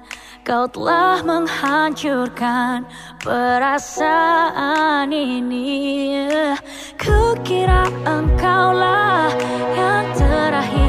[0.48, 2.88] Kau telah menghancurkan
[3.20, 6.24] perasaan ini.
[6.96, 9.28] Kukira engkaulah
[9.76, 10.83] yang terakhir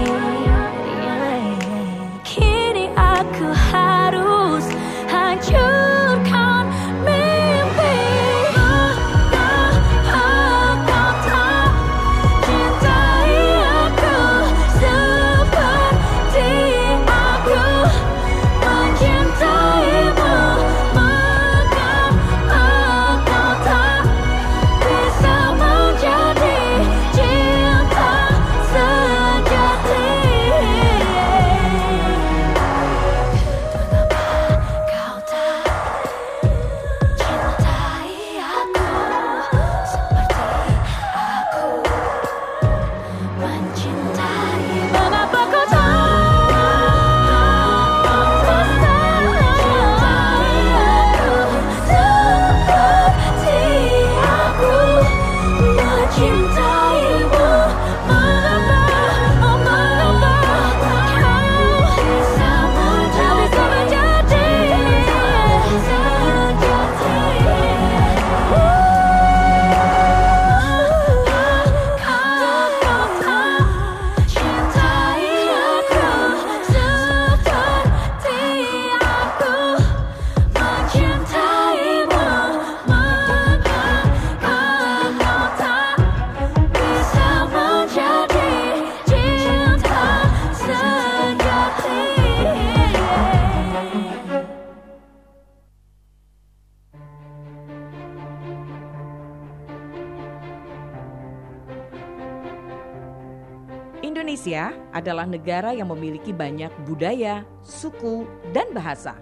[105.04, 108.24] adalah negara yang memiliki banyak budaya, suku,
[108.56, 109.20] dan bahasa.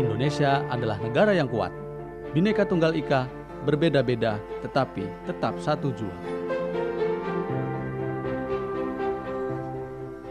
[0.00, 1.68] Indonesia adalah negara yang kuat.
[2.32, 3.28] Bineka Tunggal Ika
[3.68, 6.16] berbeda-beda tetapi tetap satu jua.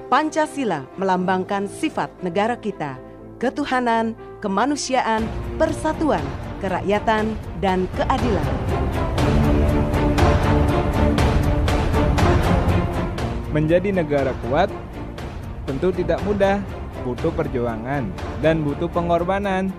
[0.10, 2.98] Pancasila melambangkan sifat negara kita,
[3.38, 5.22] ketuhanan, kemanusiaan,
[5.62, 6.26] persatuan,
[6.58, 9.09] kerakyatan, dan keadilan.
[13.50, 14.70] Menjadi negara kuat
[15.66, 16.62] tentu tidak mudah,
[17.02, 18.06] butuh perjuangan
[18.46, 19.74] dan butuh pengorbanan.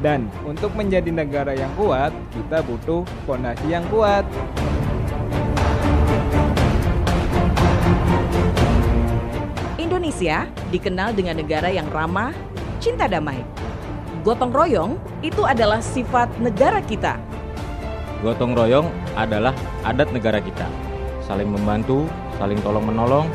[0.00, 4.24] Dan untuk menjadi negara yang kuat, kita butuh fondasi yang kuat.
[9.76, 12.32] Indonesia dikenal dengan negara yang ramah,
[12.80, 13.44] cinta damai.
[14.24, 17.20] Gotong royong itu adalah sifat negara kita.
[18.24, 19.52] Gotong royong adalah
[19.84, 20.64] adat negara kita.
[21.28, 23.26] Saling membantu, saling tolong-menolong,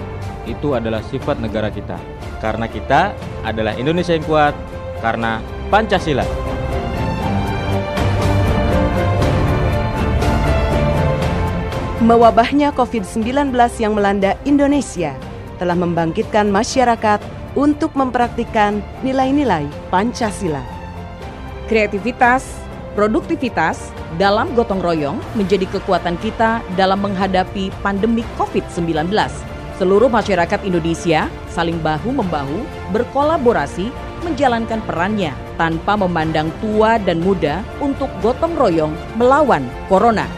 [0.48, 2.00] itu adalah sifat negara kita.
[2.39, 3.12] Karena kita
[3.44, 4.56] adalah Indonesia yang kuat,
[5.04, 6.24] karena Pancasila.
[12.04, 15.16] Mewabahnya COVID-19 yang melanda Indonesia
[15.56, 17.24] telah membangkitkan masyarakat
[17.56, 20.60] untuk mempraktikkan nilai-nilai Pancasila.
[21.72, 22.62] Kreativitas,
[22.93, 29.10] produktivitas dalam gotong royong menjadi kekuatan kita dalam menghadapi pandemi COVID-19.
[29.82, 32.62] Seluruh masyarakat Indonesia saling bahu-membahu
[32.93, 33.89] berkolaborasi
[34.21, 40.29] menjalankan perannya tanpa memandang tua dan muda untuk gotong royong melawan corona.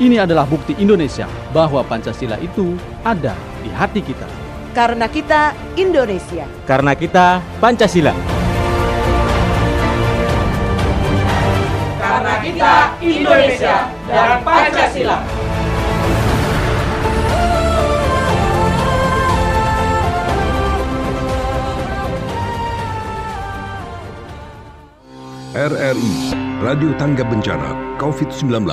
[0.00, 2.72] Ini adalah bukti Indonesia bahwa Pancasila itu
[3.04, 4.24] ada di hati kita.
[4.72, 6.48] Karena kita Indonesia.
[6.64, 8.39] Karena kita Pancasila.
[12.40, 15.20] Kita Indonesia dan Pancasila.
[25.50, 26.14] RRI
[26.62, 28.64] Radio Tangga Bencana COVID-19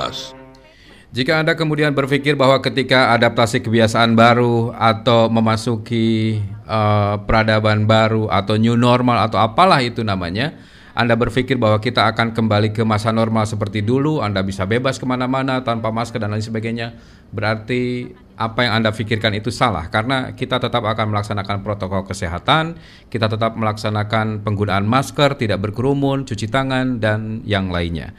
[1.10, 8.56] Jika Anda kemudian berpikir bahwa ketika adaptasi kebiasaan baru atau memasuki uh, peradaban baru atau
[8.56, 10.54] new normal atau apalah itu namanya,
[10.98, 15.06] Anda berpikir bahwa kita akan kembali ke masa normal seperti dulu, Anda bisa bebas ke
[15.06, 16.98] mana-mana tanpa masker dan lain sebagainya,
[17.30, 22.82] berarti apa yang Anda pikirkan itu salah karena kita tetap akan melaksanakan protokol kesehatan,
[23.14, 28.10] kita tetap melaksanakan penggunaan masker, tidak berkerumun, cuci tangan, dan yang lainnya.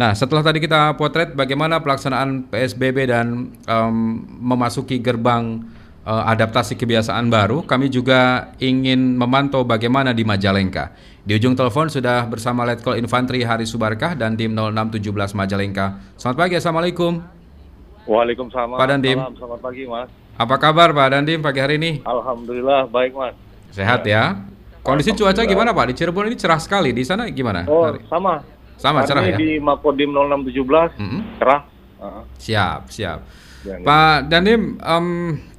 [0.00, 5.60] Nah, setelah tadi kita potret bagaimana pelaksanaan PSBB dan um, memasuki gerbang
[6.04, 10.92] uh, adaptasi kebiasaan baru, kami juga ingin memantau bagaimana di Majalengka.
[11.24, 15.98] Di ujung telepon sudah bersama Letkol Infantri Hari Subarkah dan tim 0617 Majalengka.
[16.20, 17.12] Selamat pagi, Assalamualaikum.
[18.04, 18.76] Waalaikumsalam.
[18.76, 19.16] Pak Dandim.
[19.16, 20.08] Salam, selamat pagi, Mas.
[20.36, 21.90] Apa kabar Pak Dandim pagi hari ini?
[22.04, 23.32] Alhamdulillah baik, Mas.
[23.72, 24.44] Sehat ya.
[24.84, 25.88] Kondisi cuaca gimana Pak?
[25.88, 26.92] Di Cirebon ini cerah sekali.
[26.92, 27.64] Di sana gimana?
[27.64, 28.04] Oh, hari?
[28.04, 28.44] sama.
[28.76, 29.36] Sama Hari cerah ya.
[29.40, 31.20] di Makodim 0617 Mm-mm.
[31.40, 31.60] cerah.
[31.96, 33.24] Uh, Siap, siap.
[33.64, 33.80] Ya.
[33.80, 35.06] Pak Dandim, em,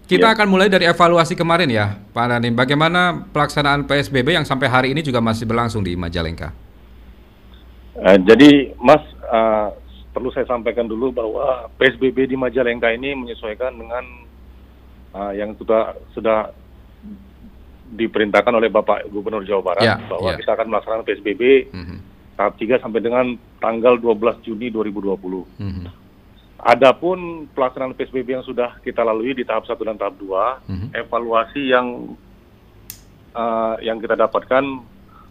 [0.05, 2.53] kita akan mulai dari evaluasi kemarin ya, Pak Dandim.
[2.53, 6.53] Bagaimana pelaksanaan PSBB yang sampai hari ini juga masih berlangsung di Majalengka?
[7.95, 9.67] eh, jadi, Mas, eh,
[10.11, 14.03] perlu saya sampaikan dulu bahwa PSBB di Majalengka ini menyesuaikan dengan
[15.11, 16.51] eh, yang sudah sudah
[17.87, 20.37] diperintahkan oleh Bapak Gubernur Jawa Barat Ya, bahwa ya.
[20.37, 21.41] kita akan melaksanakan PSBB
[21.71, 21.97] Mhm,
[22.35, 23.25] tahap 3 sampai dengan
[23.57, 25.47] tanggal 12 Juni 2020.
[25.55, 25.85] mhm,
[26.55, 30.87] Adapun pelaksanaan PSBB yang sudah kita lalui di tahap 1 dan tahap 2, mhm.
[30.95, 32.15] evaluasi yang
[33.35, 34.63] uh, yang kita dapatkan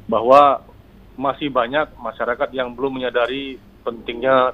[0.05, 0.61] bahwa
[1.17, 4.53] masih banyak masyarakat yang belum menyadari pentingnya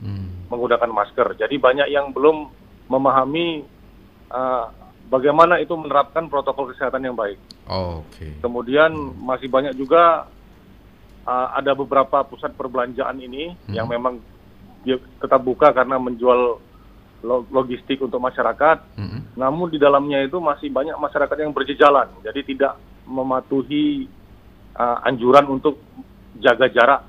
[0.00, 0.48] Hmm.
[0.48, 1.36] menggunakan masker.
[1.36, 2.48] Jadi banyak yang belum
[2.88, 3.60] memahami
[4.32, 4.72] uh,
[5.12, 7.36] bagaimana itu menerapkan protokol kesehatan yang baik.
[7.68, 8.32] Oh, Oke.
[8.40, 10.24] Kemudian masih banyak juga
[11.28, 13.76] uh, ada beberapa pusat perbelanjaan ini Hmm.
[13.76, 14.24] yang memang
[14.84, 16.58] dia tetap buka karena menjual
[17.20, 18.96] lo- logistik untuk masyarakat.
[18.96, 19.36] Mhm.
[19.36, 22.72] Namun di dalamnya itu masih banyak masyarakat yang berjejalan, jadi tidak
[23.08, 24.06] mematuhi
[24.76, 25.82] uh, anjuran untuk
[26.38, 27.00] jaga jarak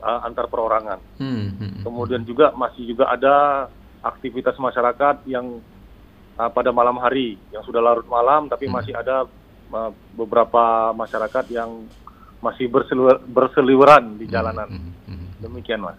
[0.00, 1.02] uh, antar perorangan.
[1.18, 1.82] Hmm, hmm.
[1.82, 3.66] Kemudian juga masih juga ada
[4.00, 5.58] aktivitas masyarakat yang
[6.38, 9.26] uh, pada malam hari yang sudah larut malam, tapi masih ada
[9.74, 11.90] uh, beberapa masyarakat yang
[12.38, 14.70] masih berseliwer- berseliweran di jalanan.
[15.42, 15.98] Demikian, Mas.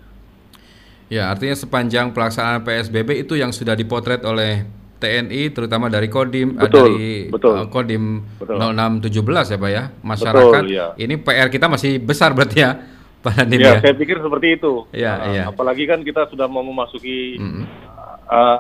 [1.10, 4.62] Ya, artinya sepanjang pelaksanaan PSBB itu yang sudah dipotret oleh
[5.00, 7.56] TNI terutama dari Kodim eh, Betul, dari betul.
[7.56, 8.04] eh, Kodim
[8.38, 8.56] Betul.
[8.62, 9.84] 0617 ya Pak ya.
[10.06, 10.86] Masyarakat Betul, ya.
[11.00, 12.72] ini PR kita masih besar berarti ya
[13.26, 13.74] Pak Ya, ya.
[13.84, 14.88] saya pikir seperti itu.
[14.96, 15.44] Iya, Uh, iya.
[15.52, 17.64] Apalagi kan kita sudah mau memasuki Mm-mm.
[17.64, 18.60] uh, uh,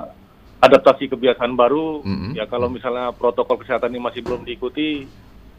[0.60, 2.04] adaptasi kebiasaan baru.
[2.04, 2.32] Mm-hmm.
[2.36, 5.08] Ya kalau misalnya protokol kesehatan ini masih belum diikuti,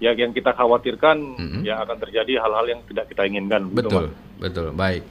[0.05, 1.62] ya yang kita khawatirkan mm-hmm.
[1.64, 3.72] ya akan terjadi hal-hal yang tidak kita inginkan.
[3.72, 4.66] Betul, betul, betul.
[4.76, 5.03] Baik,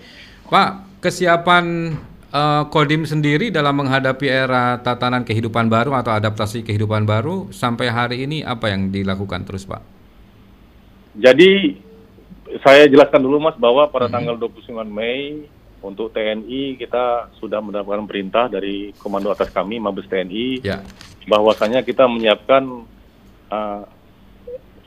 [0.50, 1.94] Pak, kesiapan
[2.34, 8.26] uh, Kodim sendiri dalam menghadapi era tatanan kehidupan baru atau adaptasi kehidupan baru sampai hari
[8.26, 9.86] ini apa yang dilakukan terus, Pak?
[11.22, 11.78] Jadi
[12.66, 14.14] saya jelaskan dulu Mas bahwa pada hmm.
[14.18, 15.46] tanggal 29 Mei
[15.86, 20.82] untuk TNI kita sudah mendapatkan perintah dari komando atas kami Mabes TNI ya.
[21.30, 22.90] bahwasanya kita menyiapkan
[23.54, 23.86] uh,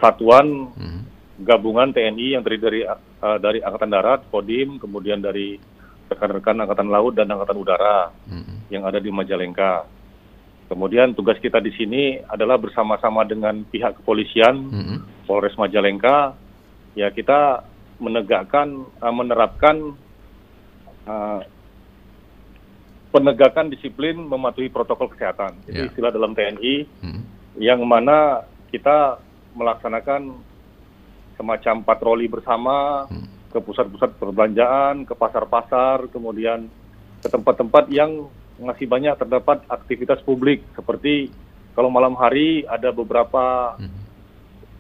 [0.02, 1.00] satuan hmm.
[1.46, 2.82] gabungan TNI yang terdiri dari
[3.22, 5.54] dari angkatan darat, Kodim, kemudian dari
[6.12, 8.68] rekan-rekan angkatan laut dan angkatan udara hmm.
[8.68, 9.88] yang ada di Majalengka.
[10.68, 14.98] Kemudian tugas kita di sini adalah bersama-sama dengan pihak kepolisian, hmm.
[15.28, 16.36] Polres Majalengka,
[16.96, 17.64] ya kita
[18.00, 19.76] menegakkan, uh, menerapkan
[21.08, 21.40] uh,
[23.12, 25.60] penegakan disiplin mematuhi protokol kesehatan.
[25.68, 25.88] Itu yeah.
[25.92, 27.22] istilah dalam TNI hmm.
[27.60, 29.20] yang mana kita
[29.52, 30.40] melaksanakan
[31.36, 33.52] semacam patroli bersama hmm.
[33.52, 36.68] ke pusat-pusat perbelanjaan, ke pasar-pasar, kemudian
[37.22, 38.28] ke tempat-tempat yang
[38.60, 41.32] masih banyak terdapat aktivitas publik seperti
[41.72, 44.00] kalau malam hari ada beberapa hmm.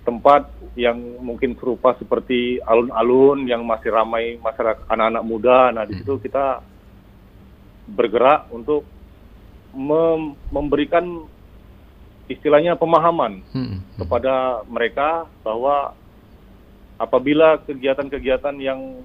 [0.04, 5.58] tempat yang mungkin serupa seperti alun-alun yang masih ramai masyarakat anak-anak muda.
[5.72, 6.00] Nah, di hmm.
[6.04, 6.60] situ kita
[7.88, 8.84] bergerak untuk
[9.72, 11.24] mem memberikan
[12.30, 13.42] istilahnya pemahaman
[13.98, 15.96] kepada mereka bahwa
[17.02, 19.02] apabila kegiatan-kegiatan yang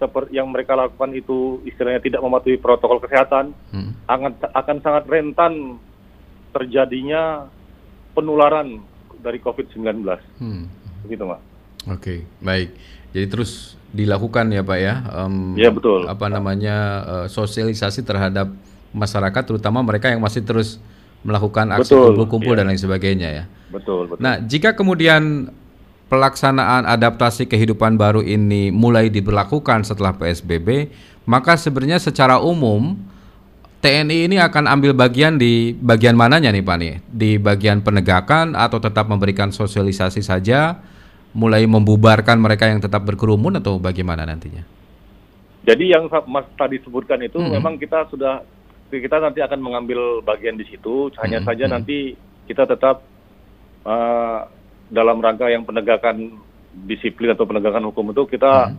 [0.00, 4.08] seperti yang mereka lakukan itu istilahnya tidak mematuhi protokol kesehatan hmm.
[4.08, 5.76] akan akan sangat rentan
[6.56, 7.44] terjadinya
[8.16, 8.80] penularan
[9.20, 10.00] dari COVID-19.
[10.40, 11.40] Hmm begitu mas.
[11.88, 12.68] Oke, okay, baik.
[13.14, 14.94] Jadi terus dilakukan ya pak ya?
[15.14, 16.04] Um, ya betul.
[16.04, 18.52] Apa namanya uh, sosialisasi terhadap
[18.92, 20.76] masyarakat, terutama mereka yang masih terus
[21.24, 22.62] melakukan aksi kumpul-kumpul ya.
[22.62, 23.44] dan lain sebagainya ya.
[23.72, 24.22] Betul, betul.
[24.22, 25.50] Nah, jika kemudian
[26.08, 30.88] pelaksanaan adaptasi kehidupan baru ini mulai diberlakukan setelah PSBB,
[31.28, 32.96] maka sebenarnya secara umum
[33.78, 36.94] TNI ini akan ambil bagian di bagian mananya nih Pak nih?
[37.06, 40.82] Di bagian penegakan atau tetap memberikan sosialisasi saja,
[41.30, 44.66] mulai membubarkan mereka yang tetap berkerumun atau bagaimana nantinya?
[45.62, 47.54] Jadi yang Mas tadi sebutkan itu hmm.
[47.54, 48.42] memang kita sudah
[48.88, 51.46] kita nanti akan mengambil bagian di situ, hanya hmm.
[51.46, 51.72] saja hmm.
[51.76, 52.16] nanti
[52.48, 53.04] kita tetap
[53.84, 54.48] uh,
[54.88, 56.36] dalam rangka yang penegakan
[56.84, 58.76] disiplin atau penegakan hukum itu kita hmm.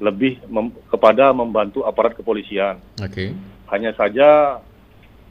[0.00, 2.80] lebih mem kepada membantu aparat kepolisian.
[3.00, 3.12] Oke.
[3.12, 3.28] Okay
[3.70, 4.60] hanya saja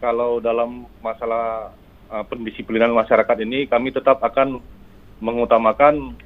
[0.04, 1.72] kalau dalam masalah
[2.12, 4.60] uh, pendisiplinan masyarakat ini kami tetap akan
[5.24, 6.20] mengutamakan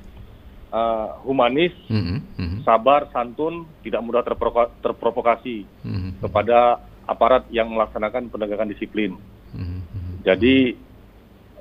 [0.73, 2.65] uh, humanis, mm -hmm.
[2.65, 6.11] sabar, santun, tidak mudah terprovo terprovokasi mm -hmm.
[6.25, 9.13] kepada aparat yang melaksanakan penegakan disiplin.
[9.53, 10.11] Mm -hmm.
[10.25, 10.73] Jadi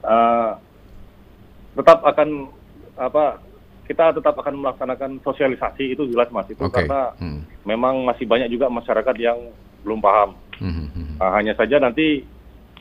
[0.01, 0.57] uh,
[1.79, 2.51] tetap akan
[2.99, 3.39] apa
[3.87, 6.85] kita tetap akan melaksanakan sosialisasi itu jelas mas itu okay.
[6.85, 7.41] karena hmm.
[7.65, 9.39] memang masih banyak juga masyarakat yang
[9.83, 10.31] belum paham.
[10.59, 11.23] Mm-hmm.
[11.23, 12.27] Nah, hanya saja nanti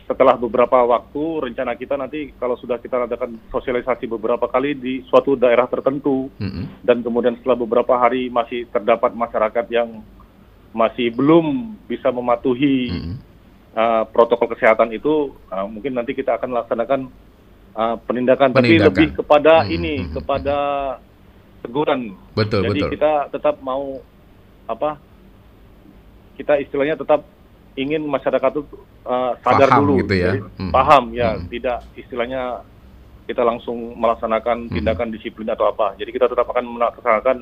[0.08, 5.36] setelah beberapa waktu rencana kita nanti kalau sudah kita adakan sosialisasi beberapa kali di suatu
[5.36, 6.88] daerah tertentu mm-hmm.
[6.88, 10.00] dan kemudian setelah beberapa hari masih terdapat masyarakat yang
[10.72, 13.16] masih belum bisa mematuhi mm-hmm.
[13.76, 17.12] uh, protokol kesehatan itu uh, mungkin nanti kita akan laksanakan
[17.78, 19.76] uh, penindakan, penindakan tapi lebih kepada mm-hmm.
[19.78, 20.58] ini kepada
[21.62, 22.02] teguran.
[22.34, 22.90] Betul Jadi betul.
[22.98, 24.02] kita tetap mau
[24.68, 25.00] apa
[26.38, 27.24] kita istilahnya tetap
[27.78, 28.62] ingin masyarakat itu
[29.06, 30.34] uh, sadar paham dulu, gitu ya.
[30.34, 30.72] Jadi, hmm.
[30.74, 31.46] paham ya, hmm.
[31.54, 32.42] tidak istilahnya
[33.30, 34.74] kita langsung melaksanakan hmm.
[34.74, 35.16] tindakan hmm.
[35.18, 35.94] disiplin atau apa.
[36.02, 37.38] Jadi kita tetap akan melaksanakan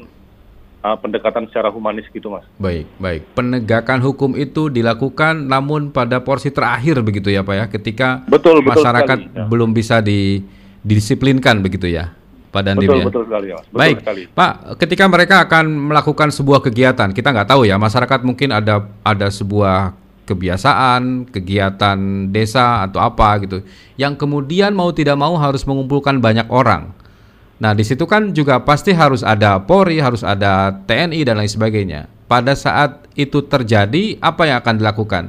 [0.86, 2.46] uh, pendekatan secara humanis gitu, mas.
[2.62, 3.22] Baik, baik.
[3.34, 9.18] Penegakan hukum itu dilakukan, namun pada porsi terakhir begitu ya, pak ya, ketika betul, masyarakat
[9.18, 9.50] betul sekali, ya.
[9.50, 10.46] belum bisa di,
[10.86, 12.14] didisiplinkan begitu ya.
[12.54, 13.06] Pak Dandim betul, ya.
[13.12, 13.66] Betul sekali, Mas.
[13.68, 14.22] Betul Baik, sekali.
[14.32, 14.54] Pak.
[14.80, 17.76] Ketika mereka akan melakukan sebuah kegiatan, kita nggak tahu ya.
[17.76, 19.92] Masyarakat mungkin ada ada sebuah
[20.24, 23.62] kebiasaan, kegiatan desa atau apa gitu,
[24.00, 26.96] yang kemudian mau tidak mau harus mengumpulkan banyak orang.
[27.56, 32.12] Nah, di situ kan juga pasti harus ada Polri, harus ada TNI dan lain sebagainya.
[32.28, 35.24] Pada saat itu terjadi, apa yang akan dilakukan?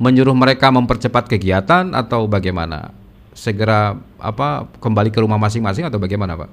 [0.00, 2.96] Menyuruh mereka mempercepat kegiatan atau bagaimana?
[3.36, 6.50] Segera apa kembali ke rumah masing-masing atau bagaimana, Pak?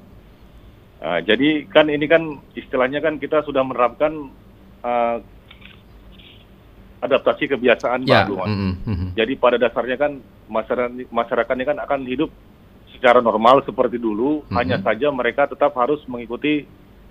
[1.04, 4.32] Uh, jadi kan ini kan istilahnya kan kita sudah menerapkan
[4.84, 5.20] uh,
[7.04, 8.24] adaptasi kebiasaan ya.
[8.24, 8.48] baru.
[8.48, 9.10] Mm -hmm.
[9.16, 12.32] Jadi pada dasarnya kan masyarakat masyarakat ini kan akan hidup
[13.04, 14.56] secara normal seperti dulu, mm -hmm.
[14.56, 16.64] hanya saja mereka tetap harus mengikuti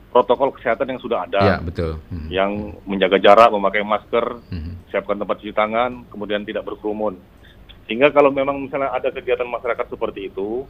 [0.08, 1.40] protokol kesehatan yang sudah ada.
[1.44, 2.00] Ya, betul.
[2.08, 2.28] Mm -hmm.
[2.32, 2.52] Yang
[2.88, 4.74] menjaga jarak, memakai masker, mm -hmm.
[4.88, 7.20] siapkan tempat cuci tangan, kemudian tidak berkerumun.
[7.84, 10.64] Sehingga kalau memang misalnya ada kegiatan masyarakat seperti itu,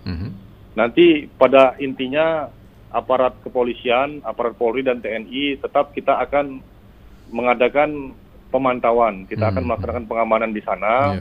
[0.75, 2.51] nanti pada intinya
[2.91, 6.59] aparat kepolisian, aparat Polri dan TNI tetap kita akan
[7.31, 8.11] mengadakan
[8.51, 9.31] pemantauan.
[9.31, 11.21] Kita akan melaksanakan pengamanan di sana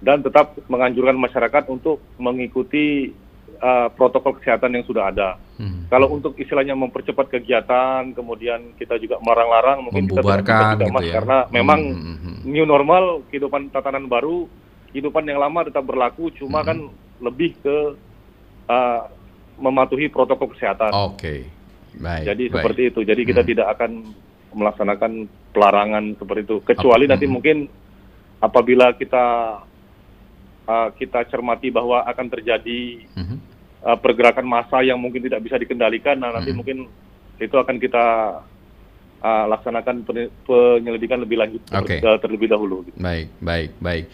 [0.00, 3.12] dan tetap menganjurkan masyarakat untuk mengikuti
[3.60, 5.40] uh, protokol kesehatan yang sudah ada.
[5.88, 11.00] Kalau untuk istilahnya mempercepat kegiatan, kemudian kita juga melarang-larang, mungkin kita tidak Membubarkan juga, Mas,
[11.00, 11.14] gitu ya.
[11.16, 11.80] karena memang
[12.44, 14.44] new normal, kehidupan tatanan baru,
[14.92, 16.92] kehidupan yang lama tetap berlaku, cuma kan
[17.22, 17.76] lebih ke
[18.68, 19.02] uh,
[19.56, 20.92] mematuhi protokol kesehatan.
[20.92, 21.48] Oke.
[21.96, 22.24] Baik.
[22.28, 22.54] Jadi baik.
[22.60, 23.00] seperti itu.
[23.08, 23.90] Jadi kita tidak akan
[24.52, 25.12] melaksanakan
[25.56, 26.56] pelarangan seperti itu.
[26.64, 27.68] Kecuali nanti mungkin
[28.40, 29.24] apabila kita
[30.98, 33.06] kita cermati bahwa akan terjadi
[33.86, 36.90] uh, pergerakan massa yang mungkin tidak bisa dikendalikan, nah nanti mungkin
[37.38, 38.04] itu akan kita
[39.22, 42.02] uh, laksanakan pen- penyelidikan lebih lanjut Oke.
[42.02, 42.82] ter- terlebih dahulu.
[42.98, 44.06] Baik, baik, baik.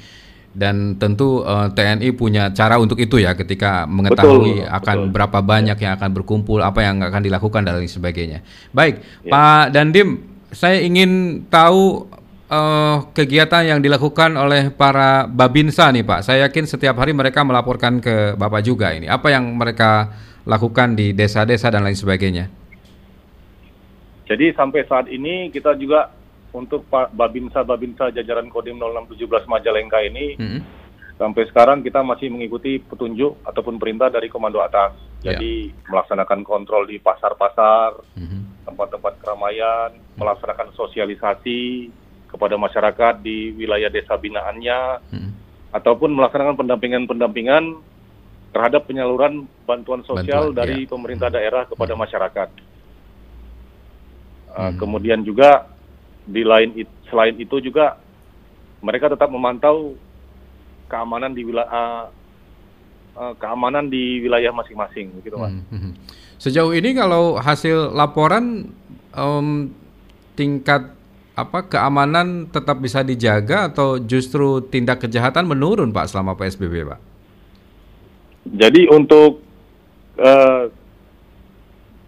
[0.52, 5.80] Dan tentu eh, TNI punya cara untuk itu ya ketika mengetahui Betul, akan berapa banyak
[5.80, 8.44] yang akan berkumpul, apa yang akan dilakukan dan lain sebagainya.
[8.68, 9.00] Baik,
[9.32, 10.20] Pak Dandim,
[10.52, 12.04] saya ingin tahu
[12.52, 16.20] eh, kegiatan yang dilakukan oleh para babinsa nih Pak.
[16.28, 19.08] Saya yakin setiap hari mereka melaporkan ke Bapak juga ini.
[19.08, 20.12] Apa yang mereka
[20.44, 22.52] lakukan di desa-desa dan lain sebagainya?
[24.28, 26.12] Jadi sampai saat ini kita juga
[26.52, 30.36] untuk Pak Babinsa-Babinsa jajaran Kodim 0617 Majalengka ini
[31.16, 34.92] sampai sekarang kita masih mengikuti petunjuk ataupun perintah dari komando atas.
[35.22, 37.94] Jadi melaksanakan kontrol di pasar-pasar,
[38.66, 41.90] tempat-tempat keramaian, melaksanakan sosialisasi
[42.32, 45.04] kepada masyarakat di wilayah desa binaannya,
[45.72, 47.76] ataupun melaksanakan pendampingan-pendampingan
[48.52, 52.48] terhadap penyaluran bantuan sosial Bantuan, dari pemerintah daerah kepada masyarakat.
[54.52, 55.64] Uh, Kemudian juga
[56.28, 57.96] di lain it- selain itu juga
[58.84, 59.96] mereka tetap memantau
[60.92, 62.12] keamanan di wilayah
[63.40, 65.52] keamanan di wilayah masing-masing gitu mas.
[65.52, 65.92] Mhm.
[66.40, 68.72] Sejauh ini kalau hasil laporan
[69.12, 69.68] em,
[70.32, 70.96] tingkat
[71.32, 77.00] apa keamanan tetap bisa dijaga atau justru tindak kejahatan menurun Pak selama PSBB Pak?
[78.52, 79.40] Jadi untuk
[80.18, 80.64] eh,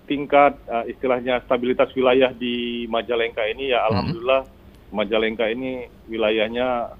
[0.04, 4.44] tingkat eh, istilahnya stabilitas wilayah di Majalengka ini ya alhamdulillah
[4.92, 6.92] Majalengka ini wilayahnya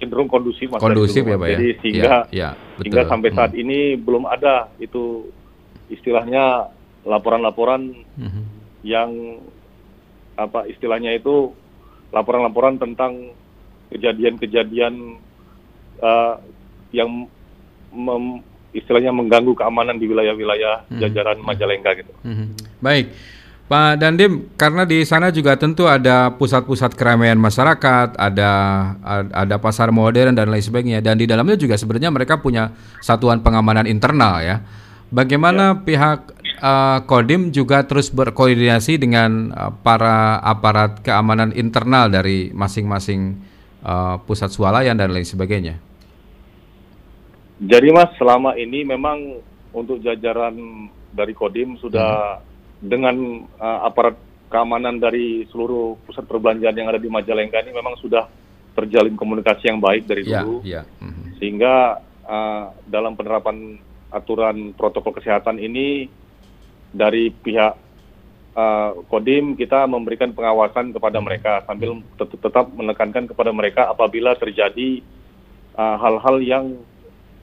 [0.00, 1.36] cenderung kondusif Mas, Kondusif ya.
[1.36, 1.52] Pak ya?
[1.58, 2.50] Jadi sehingga Ya, ya,
[2.80, 3.60] sehingga sampai saat Hmm.
[3.60, 5.28] ini belum ada itu
[5.90, 6.70] istilahnya
[7.04, 8.42] laporan-laporan Mhm.
[8.82, 9.10] yang
[10.38, 11.50] apa istilahnya itu
[12.14, 13.34] laporan-laporan tentang
[13.90, 14.94] kejadian-kejadian
[15.98, 16.34] eh,
[16.94, 17.26] yang
[17.90, 22.12] mem- istilahnya mengganggu keamanan di wilayah-wilayah jajaran Majalengka gitu.
[22.22, 22.46] Mhm.
[22.84, 23.10] Baik,
[23.68, 28.50] Pak Dandim, karena di sana juga tentu ada pusat-pusat keramaian masyarakat, ada
[29.28, 32.72] ada pasar modern dan lain sebagainya, dan di dalamnya juga sebenarnya mereka punya
[33.04, 34.64] satuan pengamanan internal ya.
[35.08, 43.38] Bagaimana pihak eh, Kodim juga terus berkoordinasi dengan eh, para aparat keamanan internal dari masing-masing
[43.82, 45.78] eh, pusat swalayan dan lain sebagainya?
[47.58, 49.42] Jadi Mas, selama ini memang
[49.74, 50.54] untuk jajaran
[51.10, 52.38] dari Kodim sudah
[52.78, 54.14] dengan uh, aparat
[54.46, 58.30] keamanan dari seluruh pusat perbelanjaan yang ada di Majalengka ini memang sudah
[58.78, 60.62] terjalin komunikasi yang baik dari Ya, dulu.
[60.62, 60.86] ya.
[61.42, 66.06] Sehingga uh, dalam penerapan aturan protokol kesehatan ini
[66.92, 67.74] dari pihak
[68.56, 75.02] uh, Kodim kita memberikan pengawasan kepada mereka sambil tet- tetap menekankan kepada mereka apabila terjadi
[75.76, 76.64] uh, hal-hal yang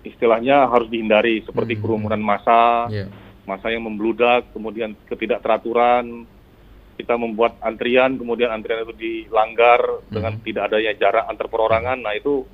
[0.06, 3.10] istilahnya harus dihindari seperti kerumunan massa, Ya.
[3.50, 6.30] massa yang membludak, kemudian ketidakteraturan,
[6.96, 12.00] kita membuat antrian, kemudian antrian itu dilanggar dengan tidak adanya jarak antar perorangan.
[12.06, 12.46] Nah itu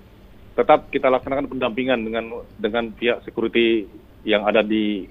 [0.55, 2.25] tetap kita laksanakan pendampingan dengan
[2.55, 3.85] dengan pihak security
[4.23, 5.07] yang ada di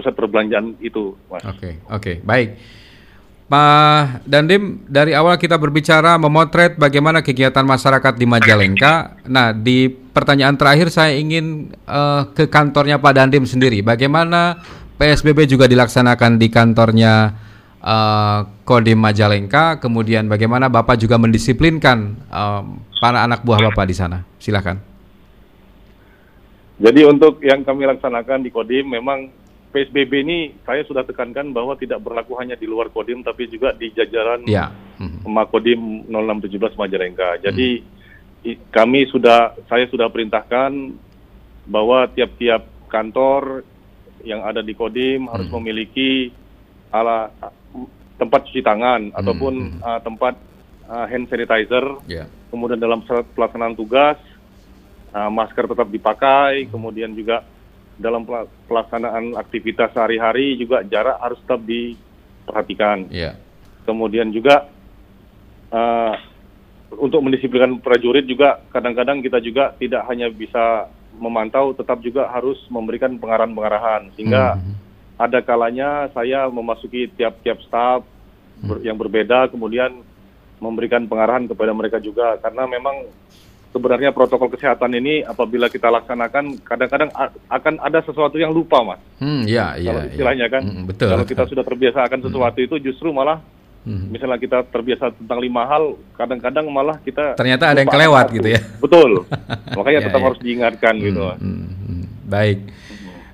[0.00, 1.12] pusat perbelanjaan itu.
[1.28, 2.56] Oke, oke, baik.
[3.50, 9.18] Pak Dandim, dari awal kita berbicara memotret bagaimana kegiatan masyarakat di Majalengka.
[9.26, 13.82] Nah, di pertanyaan terakhir saya ingin eh, ke kantornya Pak Dandim sendiri.
[13.82, 14.62] Bagaimana
[14.94, 17.34] PSBB juga dilaksanakan di kantornya
[17.82, 19.82] eh, Kodim Majalengka.
[19.82, 21.98] Kemudian bagaimana Bapak juga mendisiplinkan
[22.30, 22.62] eh,
[23.02, 24.22] para anak buah Bapak di sana.
[24.38, 24.78] Silakan.
[26.80, 29.28] Jadi untuk yang kami laksanakan di Kodim memang
[29.70, 33.90] PSBB ini saya sudah tekankan bahwa tidak berlaku hanya di luar Kodim tapi juga di
[33.90, 34.68] jajaran Ya.
[35.24, 37.38] Makodim 0617 Majalengka.
[37.40, 37.80] Jadi
[38.44, 40.70] i- kami sudah saya sudah perintahkan
[41.64, 43.62] bahwa tiap-tiap kantor
[44.20, 46.34] yang ada di Kodim harus memiliki
[46.90, 47.30] ala
[48.18, 50.34] tempat cuci tangan ataupun uh, tempat
[50.84, 51.86] uh, hand sanitizer.
[52.04, 52.26] Ya.
[52.50, 54.18] Kemudian dalam pelaksanaan tugas
[55.14, 57.46] uh, masker tetap dipakai, kemudian juga
[58.00, 58.24] dalam
[58.66, 63.12] pelaksanaan aktivitas sehari-hari juga jarak harus tetap diperhatikan.
[63.12, 63.36] Yeah.
[63.84, 64.72] Kemudian juga
[65.68, 66.16] uh,
[66.96, 70.88] untuk mendisiplinkan prajurit juga kadang-kadang kita juga tidak hanya bisa
[71.20, 74.74] memantau, tetap juga harus memberikan pengarahan-pengarahan sehingga hmm.
[75.20, 78.00] ada kalanya saya memasuki tiap-tiap staf
[78.64, 80.00] ber, yang berbeda, kemudian
[80.60, 83.08] memberikan pengarahan kepada mereka juga karena memang
[83.70, 87.10] sebenarnya protokol kesehatan ini apabila kita laksanakan kadang-kadang
[87.46, 89.00] akan ada sesuatu yang lupa mas.
[89.22, 90.54] Hmm, ya, ya, Kalau istilahnya ya.
[90.58, 90.62] kan.
[90.66, 91.08] Hmm, betul.
[91.10, 92.66] Kalau kita sudah terbiasa akan sesuatu hmm.
[92.66, 93.38] itu justru malah
[93.80, 94.12] Hmm.
[94.12, 98.60] Misalnya kita terbiasa tentang lima hal, kadang-kadang malah kita ternyata ada yang kelewat gitu ya.
[98.76, 99.24] Betul.
[99.80, 100.26] Makanya ya, tetap ya.
[100.28, 101.20] harus diingatkan hmm, gitu.
[101.40, 102.02] Hmm, hmm.
[102.28, 102.58] Baik.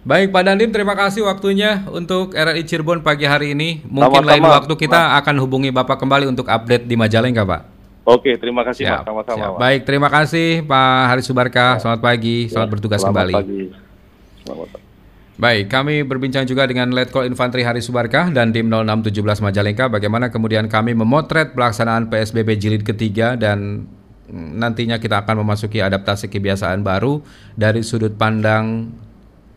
[0.06, 3.82] Baik Pak Dandim, terima kasih waktunya untuk RRI Cirebon pagi hari ini.
[3.90, 4.30] Mungkin Sama-sama.
[4.38, 5.18] lain waktu kita Mas.
[5.18, 7.75] akan hubungi Bapak kembali untuk update di Majalengka, Pak.
[8.06, 9.02] Oke, terima kasih Siap.
[9.02, 9.10] Pak.
[9.10, 9.58] Sama-sama.
[9.58, 11.82] Baik, terima kasih Pak Haris Subarka.
[11.82, 13.34] Selamat pagi, selamat ya, bertugas selamat kembali.
[13.34, 13.62] Pagi.
[14.46, 14.84] Selamat pagi.
[15.36, 20.64] Baik, kami berbincang juga dengan Letkol Infanteri Hari Subarkah dan tim 0617 Majalengka bagaimana kemudian
[20.70, 23.84] kami memotret pelaksanaan PSBB jilid ketiga dan
[24.32, 27.20] nantinya kita akan memasuki adaptasi kebiasaan baru
[27.52, 28.96] dari sudut pandang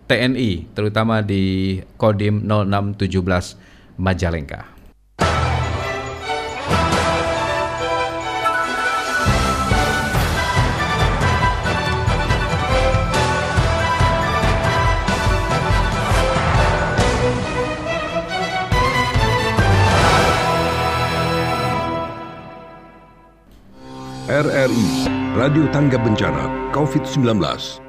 [0.09, 4.78] TNI terutama di Kodim 0617 Majalengka.
[24.29, 27.88] RRI Radio Tangga Bencana COVID-19